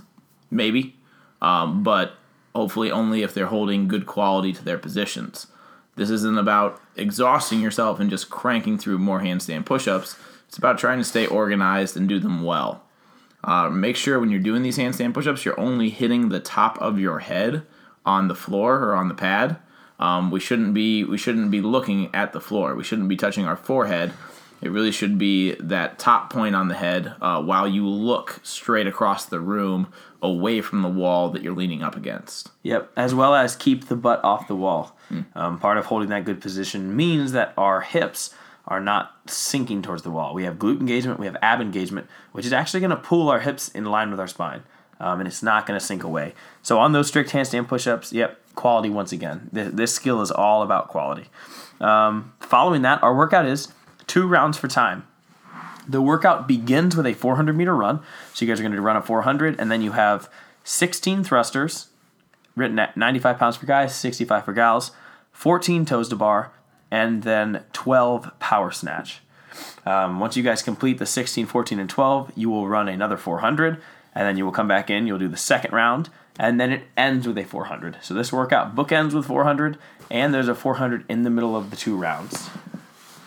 Maybe. 0.49 0.95
Um, 1.41 1.83
but 1.83 2.13
hopefully 2.55 2.91
only 2.91 3.23
if 3.23 3.33
they're 3.33 3.47
holding 3.47 3.87
good 3.87 4.05
quality 4.05 4.53
to 4.53 4.63
their 4.63 4.77
positions. 4.77 5.47
This 5.95 6.09
isn't 6.09 6.37
about 6.37 6.81
exhausting 6.95 7.61
yourself 7.61 7.99
and 7.99 8.09
just 8.09 8.29
cranking 8.29 8.77
through 8.77 8.97
more 8.99 9.21
handstand 9.21 9.65
push 9.65 9.87
ups. 9.87 10.15
It's 10.47 10.57
about 10.57 10.77
trying 10.77 10.99
to 10.99 11.03
stay 11.03 11.25
organized 11.25 11.95
and 11.97 12.09
do 12.09 12.19
them 12.19 12.43
well. 12.43 12.83
Uh, 13.43 13.69
make 13.69 13.95
sure 13.95 14.19
when 14.19 14.29
you're 14.29 14.39
doing 14.39 14.63
these 14.63 14.77
handstand 14.77 15.13
push 15.13 15.27
ups, 15.27 15.45
you're 15.45 15.59
only 15.59 15.89
hitting 15.89 16.29
the 16.29 16.39
top 16.39 16.81
of 16.81 16.99
your 16.99 17.19
head 17.19 17.63
on 18.05 18.27
the 18.27 18.35
floor 18.35 18.79
or 18.79 18.95
on 18.95 19.07
the 19.07 19.13
pad. 19.13 19.57
Um, 19.99 20.31
we 20.31 20.39
shouldn't 20.39 20.73
be 20.73 21.03
we 21.03 21.17
shouldn't 21.17 21.51
be 21.51 21.61
looking 21.61 22.13
at 22.13 22.33
the 22.33 22.41
floor. 22.41 22.75
We 22.75 22.83
shouldn't 22.83 23.09
be 23.09 23.15
touching 23.15 23.45
our 23.45 23.55
forehead. 23.55 24.13
It 24.63 24.71
really 24.71 24.91
should 24.91 25.17
be 25.17 25.55
that 25.55 25.99
top 25.99 26.31
point 26.31 26.55
on 26.55 26.69
the 26.69 26.75
head 26.75 27.15
uh, 27.21 27.43
while 27.43 27.67
you 27.67 27.85
look 27.85 28.39
straight 28.43 28.87
across 28.87 29.25
the 29.25 29.41
room 29.41 29.91
away 30.21 30.61
from 30.61 30.81
the 30.81 30.87
wall 30.87 31.29
that 31.31 31.41
you're 31.43 31.53
leaning 31.53 31.83
up 31.83 31.97
against. 31.97 32.49
Yep, 32.63 32.89
as 32.95 33.13
well 33.13 33.35
as 33.35 33.57
keep 33.57 33.89
the 33.89 33.97
butt 33.97 34.23
off 34.23 34.47
the 34.47 34.55
wall. 34.55 34.97
Mm. 35.11 35.25
Um, 35.35 35.59
part 35.59 35.77
of 35.77 35.87
holding 35.87 36.07
that 36.09 36.23
good 36.23 36.39
position 36.39 36.95
means 36.95 37.33
that 37.33 37.53
our 37.57 37.81
hips 37.81 38.33
are 38.65 38.79
not 38.79 39.11
sinking 39.25 39.81
towards 39.81 40.03
the 40.03 40.11
wall. 40.11 40.33
We 40.33 40.45
have 40.45 40.55
glute 40.55 40.79
engagement, 40.79 41.19
we 41.19 41.25
have 41.25 41.35
ab 41.41 41.59
engagement, 41.59 42.07
which 42.31 42.45
is 42.45 42.53
actually 42.53 42.79
going 42.79 42.91
to 42.91 42.95
pull 42.95 43.27
our 43.27 43.41
hips 43.41 43.67
in 43.67 43.83
line 43.83 44.11
with 44.11 44.19
our 44.21 44.29
spine, 44.29 44.63
um, 45.01 45.19
and 45.19 45.27
it's 45.27 45.43
not 45.43 45.65
going 45.65 45.77
to 45.77 45.85
sink 45.85 46.05
away. 46.05 46.33
So 46.61 46.79
on 46.79 46.93
those 46.93 47.09
strict 47.09 47.31
handstand 47.31 47.67
push-ups, 47.67 48.13
yep, 48.13 48.39
quality 48.55 48.89
once 48.89 49.11
again. 49.11 49.49
This, 49.51 49.73
this 49.73 49.93
skill 49.93 50.21
is 50.21 50.31
all 50.31 50.63
about 50.63 50.87
quality. 50.87 51.25
Um, 51.81 52.31
following 52.39 52.83
that, 52.83 53.03
our 53.03 53.13
workout 53.13 53.45
is 53.45 53.67
two 54.07 54.27
rounds 54.27 54.57
for 54.57 54.67
time. 54.67 55.07
The 55.87 56.01
workout 56.01 56.47
begins 56.47 56.95
with 56.95 57.05
a 57.05 57.13
400 57.13 57.55
meter 57.55 57.75
run. 57.75 58.01
So 58.33 58.45
you 58.45 58.51
guys 58.51 58.59
are 58.59 58.63
going 58.63 58.75
to 58.75 58.81
run 58.81 58.95
a 58.95 59.01
400, 59.01 59.59
and 59.59 59.71
then 59.71 59.81
you 59.81 59.91
have 59.91 60.29
16 60.63 61.23
thrusters, 61.23 61.87
written 62.55 62.79
at 62.79 62.95
95 62.95 63.37
pounds 63.37 63.57
for 63.57 63.65
guys, 63.65 63.95
65 63.95 64.45
for 64.45 64.53
gals, 64.53 64.91
14 65.31 65.85
toes 65.85 66.09
to 66.09 66.15
bar, 66.15 66.51
and 66.89 67.23
then 67.23 67.63
12 67.73 68.39
power 68.39 68.71
snatch. 68.71 69.21
Um, 69.85 70.19
once 70.19 70.37
you 70.37 70.43
guys 70.43 70.61
complete 70.61 70.99
the 70.99 71.05
16, 71.05 71.45
14, 71.45 71.79
and 71.79 71.89
12, 71.89 72.31
you 72.35 72.49
will 72.49 72.67
run 72.67 72.87
another 72.87 73.17
400, 73.17 73.81
and 74.15 74.27
then 74.27 74.37
you 74.37 74.45
will 74.45 74.51
come 74.51 74.67
back 74.67 74.89
in. 74.89 75.05
You'll 75.05 75.19
do 75.19 75.27
the 75.27 75.37
second 75.37 75.73
round, 75.73 76.09
and 76.39 76.59
then 76.59 76.71
it 76.71 76.83
ends 76.95 77.27
with 77.27 77.37
a 77.37 77.43
400. 77.43 77.97
So 78.01 78.13
this 78.13 78.31
workout 78.31 78.75
bookends 78.75 79.13
with 79.13 79.25
400, 79.25 79.77
and 80.09 80.33
there's 80.33 80.47
a 80.47 80.55
400 80.55 81.05
in 81.09 81.23
the 81.23 81.29
middle 81.29 81.55
of 81.55 81.69
the 81.69 81.75
two 81.75 81.97
rounds. 81.97 82.49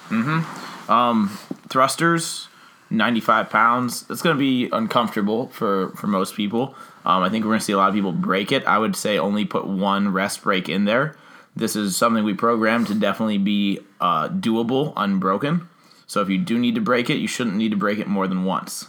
Mm-hmm. 0.08 0.90
Um, 0.90 1.38
thrusters, 1.68 2.48
95 2.90 3.50
pounds. 3.50 4.04
It's 4.08 4.22
going 4.22 4.36
to 4.36 4.40
be 4.40 4.68
uncomfortable 4.72 5.48
for, 5.48 5.90
for 5.90 6.06
most 6.06 6.34
people. 6.34 6.74
Um, 7.04 7.22
I 7.22 7.28
think 7.28 7.44
we're 7.44 7.50
going 7.50 7.60
to 7.60 7.64
see 7.64 7.72
a 7.72 7.76
lot 7.76 7.88
of 7.88 7.94
people 7.94 8.12
break 8.12 8.52
it. 8.52 8.64
I 8.66 8.78
would 8.78 8.96
say 8.96 9.18
only 9.18 9.44
put 9.44 9.66
one 9.66 10.12
rest 10.12 10.42
break 10.42 10.68
in 10.68 10.84
there. 10.84 11.16
This 11.54 11.74
is 11.74 11.96
something 11.96 12.22
we 12.22 12.34
programmed 12.34 12.86
to 12.88 12.94
definitely 12.94 13.38
be 13.38 13.80
uh, 14.00 14.28
doable, 14.28 14.92
unbroken. 14.96 15.68
So 16.06 16.20
if 16.20 16.28
you 16.28 16.38
do 16.38 16.58
need 16.58 16.74
to 16.74 16.80
break 16.80 17.10
it, 17.10 17.16
you 17.16 17.26
shouldn't 17.26 17.56
need 17.56 17.70
to 17.70 17.76
break 17.76 17.98
it 17.98 18.06
more 18.06 18.28
than 18.28 18.44
once. 18.44 18.86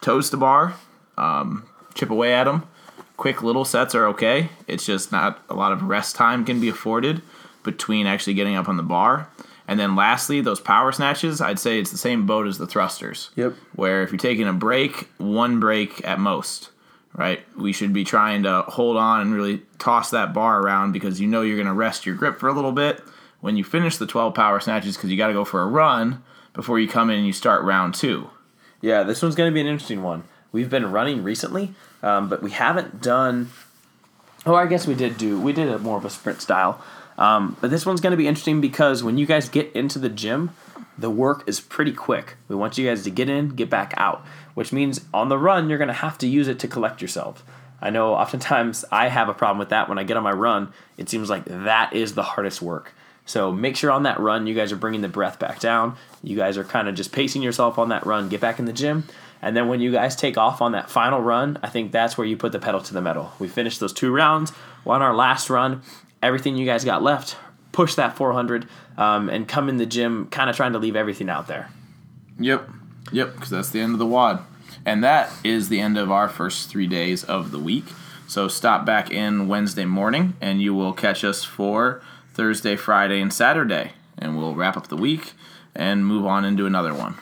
Toes 0.00 0.30
to 0.30 0.36
bar, 0.36 0.74
um, 1.16 1.68
chip 1.94 2.10
away 2.10 2.32
at 2.34 2.44
them. 2.44 2.66
Quick 3.16 3.42
little 3.42 3.64
sets 3.64 3.94
are 3.94 4.06
okay. 4.06 4.48
It's 4.66 4.86
just 4.86 5.12
not 5.12 5.40
a 5.48 5.54
lot 5.54 5.70
of 5.70 5.82
rest 5.82 6.16
time 6.16 6.44
can 6.44 6.60
be 6.60 6.68
afforded 6.68 7.22
between 7.62 8.06
actually 8.06 8.34
getting 8.34 8.56
up 8.56 8.68
on 8.68 8.76
the 8.76 8.82
bar. 8.82 9.28
And 9.68 9.78
then 9.78 9.94
lastly, 9.94 10.40
those 10.40 10.60
power 10.60 10.92
snatches, 10.92 11.40
I'd 11.40 11.58
say 11.58 11.78
it's 11.78 11.90
the 11.90 11.98
same 11.98 12.26
boat 12.26 12.46
as 12.46 12.58
the 12.58 12.66
thrusters. 12.66 13.30
Yep. 13.36 13.54
Where 13.74 14.02
if 14.02 14.10
you're 14.10 14.18
taking 14.18 14.48
a 14.48 14.52
break, 14.52 15.08
one 15.18 15.60
break 15.60 16.06
at 16.06 16.18
most, 16.18 16.70
right? 17.14 17.40
We 17.56 17.72
should 17.72 17.92
be 17.92 18.04
trying 18.04 18.42
to 18.42 18.62
hold 18.62 18.96
on 18.96 19.20
and 19.20 19.34
really 19.34 19.62
toss 19.78 20.10
that 20.10 20.34
bar 20.34 20.60
around 20.60 20.92
because 20.92 21.20
you 21.20 21.28
know 21.28 21.42
you're 21.42 21.56
going 21.56 21.66
to 21.66 21.72
rest 21.72 22.06
your 22.06 22.16
grip 22.16 22.38
for 22.38 22.48
a 22.48 22.52
little 22.52 22.72
bit 22.72 23.00
when 23.40 23.56
you 23.56 23.64
finish 23.64 23.96
the 23.96 24.06
12 24.06 24.34
power 24.34 24.60
snatches 24.60 24.96
because 24.96 25.10
you 25.10 25.16
got 25.16 25.28
to 25.28 25.32
go 25.32 25.44
for 25.44 25.62
a 25.62 25.66
run 25.66 26.22
before 26.54 26.78
you 26.78 26.88
come 26.88 27.10
in 27.10 27.18
and 27.18 27.26
you 27.26 27.32
start 27.32 27.62
round 27.62 27.94
two. 27.94 28.30
Yeah, 28.80 29.04
this 29.04 29.22
one's 29.22 29.34
going 29.34 29.50
to 29.50 29.54
be 29.54 29.60
an 29.60 29.66
interesting 29.66 30.02
one. 30.02 30.24
We've 30.50 30.68
been 30.68 30.90
running 30.90 31.22
recently, 31.22 31.72
um, 32.02 32.28
but 32.28 32.42
we 32.42 32.50
haven't 32.50 33.00
done. 33.00 33.50
Oh, 34.44 34.54
I 34.54 34.66
guess 34.66 34.86
we 34.86 34.94
did 34.94 35.16
do. 35.16 35.40
We 35.40 35.52
did 35.52 35.68
a 35.68 35.78
more 35.78 35.96
of 35.96 36.04
a 36.04 36.10
sprint 36.10 36.42
style. 36.42 36.82
Um, 37.18 37.56
but 37.60 37.70
this 37.70 37.84
one's 37.84 38.00
going 38.00 38.12
to 38.12 38.16
be 38.16 38.26
interesting 38.26 38.60
because 38.60 39.02
when 39.02 39.18
you 39.18 39.26
guys 39.26 39.48
get 39.48 39.70
into 39.72 39.98
the 39.98 40.08
gym, 40.08 40.50
the 40.98 41.10
work 41.10 41.44
is 41.46 41.60
pretty 41.60 41.92
quick. 41.92 42.36
We 42.48 42.56
want 42.56 42.78
you 42.78 42.88
guys 42.88 43.02
to 43.04 43.10
get 43.10 43.28
in, 43.28 43.50
get 43.50 43.70
back 43.70 43.94
out, 43.96 44.24
which 44.54 44.72
means 44.72 45.02
on 45.12 45.28
the 45.28 45.38
run, 45.38 45.68
you're 45.68 45.78
going 45.78 45.88
to 45.88 45.94
have 45.94 46.18
to 46.18 46.28
use 46.28 46.48
it 46.48 46.58
to 46.60 46.68
collect 46.68 47.02
yourself. 47.02 47.44
I 47.80 47.90
know 47.90 48.14
oftentimes 48.14 48.84
I 48.92 49.08
have 49.08 49.28
a 49.28 49.34
problem 49.34 49.58
with 49.58 49.70
that 49.70 49.88
when 49.88 49.98
I 49.98 50.04
get 50.04 50.16
on 50.16 50.22
my 50.22 50.32
run. 50.32 50.72
It 50.96 51.08
seems 51.08 51.28
like 51.28 51.44
that 51.46 51.92
is 51.92 52.14
the 52.14 52.22
hardest 52.22 52.62
work. 52.62 52.92
So 53.24 53.52
make 53.52 53.76
sure 53.76 53.90
on 53.90 54.04
that 54.04 54.20
run, 54.20 54.46
you 54.46 54.54
guys 54.54 54.72
are 54.72 54.76
bringing 54.76 55.00
the 55.00 55.08
breath 55.08 55.38
back 55.38 55.60
down. 55.60 55.96
You 56.22 56.36
guys 56.36 56.56
are 56.58 56.64
kind 56.64 56.88
of 56.88 56.94
just 56.94 57.12
pacing 57.12 57.42
yourself 57.42 57.78
on 57.78 57.88
that 57.88 58.06
run. 58.06 58.28
Get 58.28 58.40
back 58.40 58.58
in 58.58 58.64
the 58.64 58.72
gym. 58.72 59.04
And 59.40 59.56
then 59.56 59.68
when 59.68 59.80
you 59.80 59.90
guys 59.90 60.14
take 60.14 60.38
off 60.38 60.62
on 60.62 60.72
that 60.72 60.90
final 60.90 61.20
run, 61.20 61.58
I 61.62 61.68
think 61.68 61.90
that's 61.90 62.16
where 62.16 62.26
you 62.26 62.36
put 62.36 62.52
the 62.52 62.60
pedal 62.60 62.80
to 62.80 62.94
the 62.94 63.00
metal. 63.00 63.32
We 63.38 63.48
finished 63.48 63.80
those 63.80 63.92
two 63.92 64.12
rounds. 64.12 64.52
On 64.86 65.02
our 65.02 65.14
last 65.14 65.50
run, 65.50 65.82
everything 66.22 66.56
you 66.56 66.66
guys 66.66 66.84
got 66.84 67.02
left, 67.02 67.36
push 67.72 67.94
that 67.96 68.16
400, 68.16 68.66
um, 68.96 69.28
and 69.28 69.48
come 69.48 69.68
in 69.68 69.76
the 69.76 69.86
gym 69.86 70.26
kind 70.28 70.48
of 70.48 70.56
trying 70.56 70.72
to 70.72 70.78
leave 70.78 70.96
everything 70.96 71.28
out 71.28 71.48
there. 71.48 71.70
Yep. 72.38 72.68
Yep, 73.10 73.34
because 73.34 73.50
that's 73.50 73.70
the 73.70 73.80
end 73.80 73.92
of 73.92 73.98
the 73.98 74.06
WOD. 74.06 74.40
And 74.84 75.02
that 75.04 75.30
is 75.44 75.68
the 75.68 75.80
end 75.80 75.98
of 75.98 76.10
our 76.10 76.28
first 76.28 76.70
three 76.70 76.86
days 76.86 77.24
of 77.24 77.50
the 77.50 77.58
week. 77.58 77.84
So 78.26 78.48
stop 78.48 78.86
back 78.86 79.10
in 79.10 79.48
Wednesday 79.48 79.84
morning, 79.84 80.34
and 80.40 80.62
you 80.62 80.74
will 80.74 80.92
catch 80.92 81.24
us 81.24 81.44
for 81.44 82.00
Thursday, 82.32 82.76
Friday, 82.76 83.20
and 83.20 83.32
Saturday. 83.32 83.92
And 84.16 84.38
we'll 84.38 84.54
wrap 84.54 84.76
up 84.76 84.88
the 84.88 84.96
week 84.96 85.32
and 85.74 86.06
move 86.06 86.24
on 86.24 86.44
into 86.44 86.66
another 86.66 86.94
one. 86.94 87.16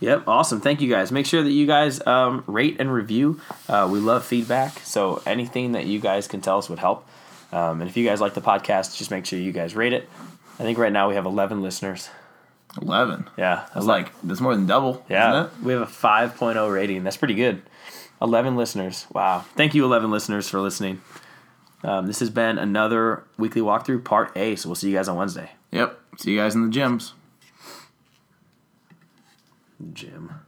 Yep, 0.00 0.28
awesome. 0.28 0.60
Thank 0.60 0.80
you 0.80 0.90
guys. 0.90 1.10
Make 1.10 1.24
sure 1.24 1.42
that 1.42 1.50
you 1.50 1.66
guys 1.66 2.04
um, 2.06 2.44
rate 2.46 2.76
and 2.78 2.92
review. 2.92 3.40
Uh, 3.68 3.88
we 3.90 3.98
love 3.98 4.24
feedback, 4.24 4.80
so 4.80 5.22
anything 5.24 5.72
that 5.72 5.86
you 5.86 6.00
guys 6.00 6.28
can 6.28 6.40
tell 6.40 6.58
us 6.58 6.68
would 6.68 6.80
help. 6.80 7.08
Um, 7.52 7.80
and 7.80 7.88
if 7.88 7.96
you 7.96 8.04
guys 8.04 8.20
like 8.20 8.34
the 8.34 8.40
podcast, 8.40 8.96
just 8.98 9.10
make 9.10 9.26
sure 9.26 9.38
you 9.38 9.52
guys 9.52 9.74
rate 9.74 9.92
it. 9.92 10.08
I 10.58 10.62
think 10.62 10.78
right 10.78 10.92
now 10.92 11.08
we 11.08 11.14
have 11.14 11.26
11 11.26 11.62
listeners. 11.62 12.10
11? 12.80 13.28
Yeah. 13.36 13.66
That's 13.74 13.86
like, 13.86 14.10
that's 14.22 14.40
more 14.40 14.54
than 14.54 14.66
double. 14.66 15.04
Yeah. 15.08 15.48
We 15.62 15.72
have 15.72 15.82
a 15.82 15.86
5.0 15.86 16.72
rating. 16.72 17.04
That's 17.04 17.16
pretty 17.16 17.34
good. 17.34 17.62
11 18.20 18.56
listeners. 18.56 19.06
Wow. 19.12 19.44
Thank 19.54 19.74
you, 19.74 19.84
11 19.84 20.10
listeners, 20.10 20.48
for 20.48 20.60
listening. 20.60 21.00
Um, 21.84 22.06
this 22.06 22.20
has 22.20 22.30
been 22.30 22.58
another 22.58 23.24
weekly 23.38 23.60
walkthrough, 23.60 24.04
part 24.04 24.36
A. 24.36 24.56
So 24.56 24.68
we'll 24.68 24.76
see 24.76 24.90
you 24.90 24.96
guys 24.96 25.08
on 25.08 25.16
Wednesday. 25.16 25.50
Yep. 25.72 25.98
See 26.18 26.32
you 26.32 26.38
guys 26.38 26.54
in 26.54 26.68
the 26.68 26.76
gyms. 26.76 27.12
Gym. 29.92 30.40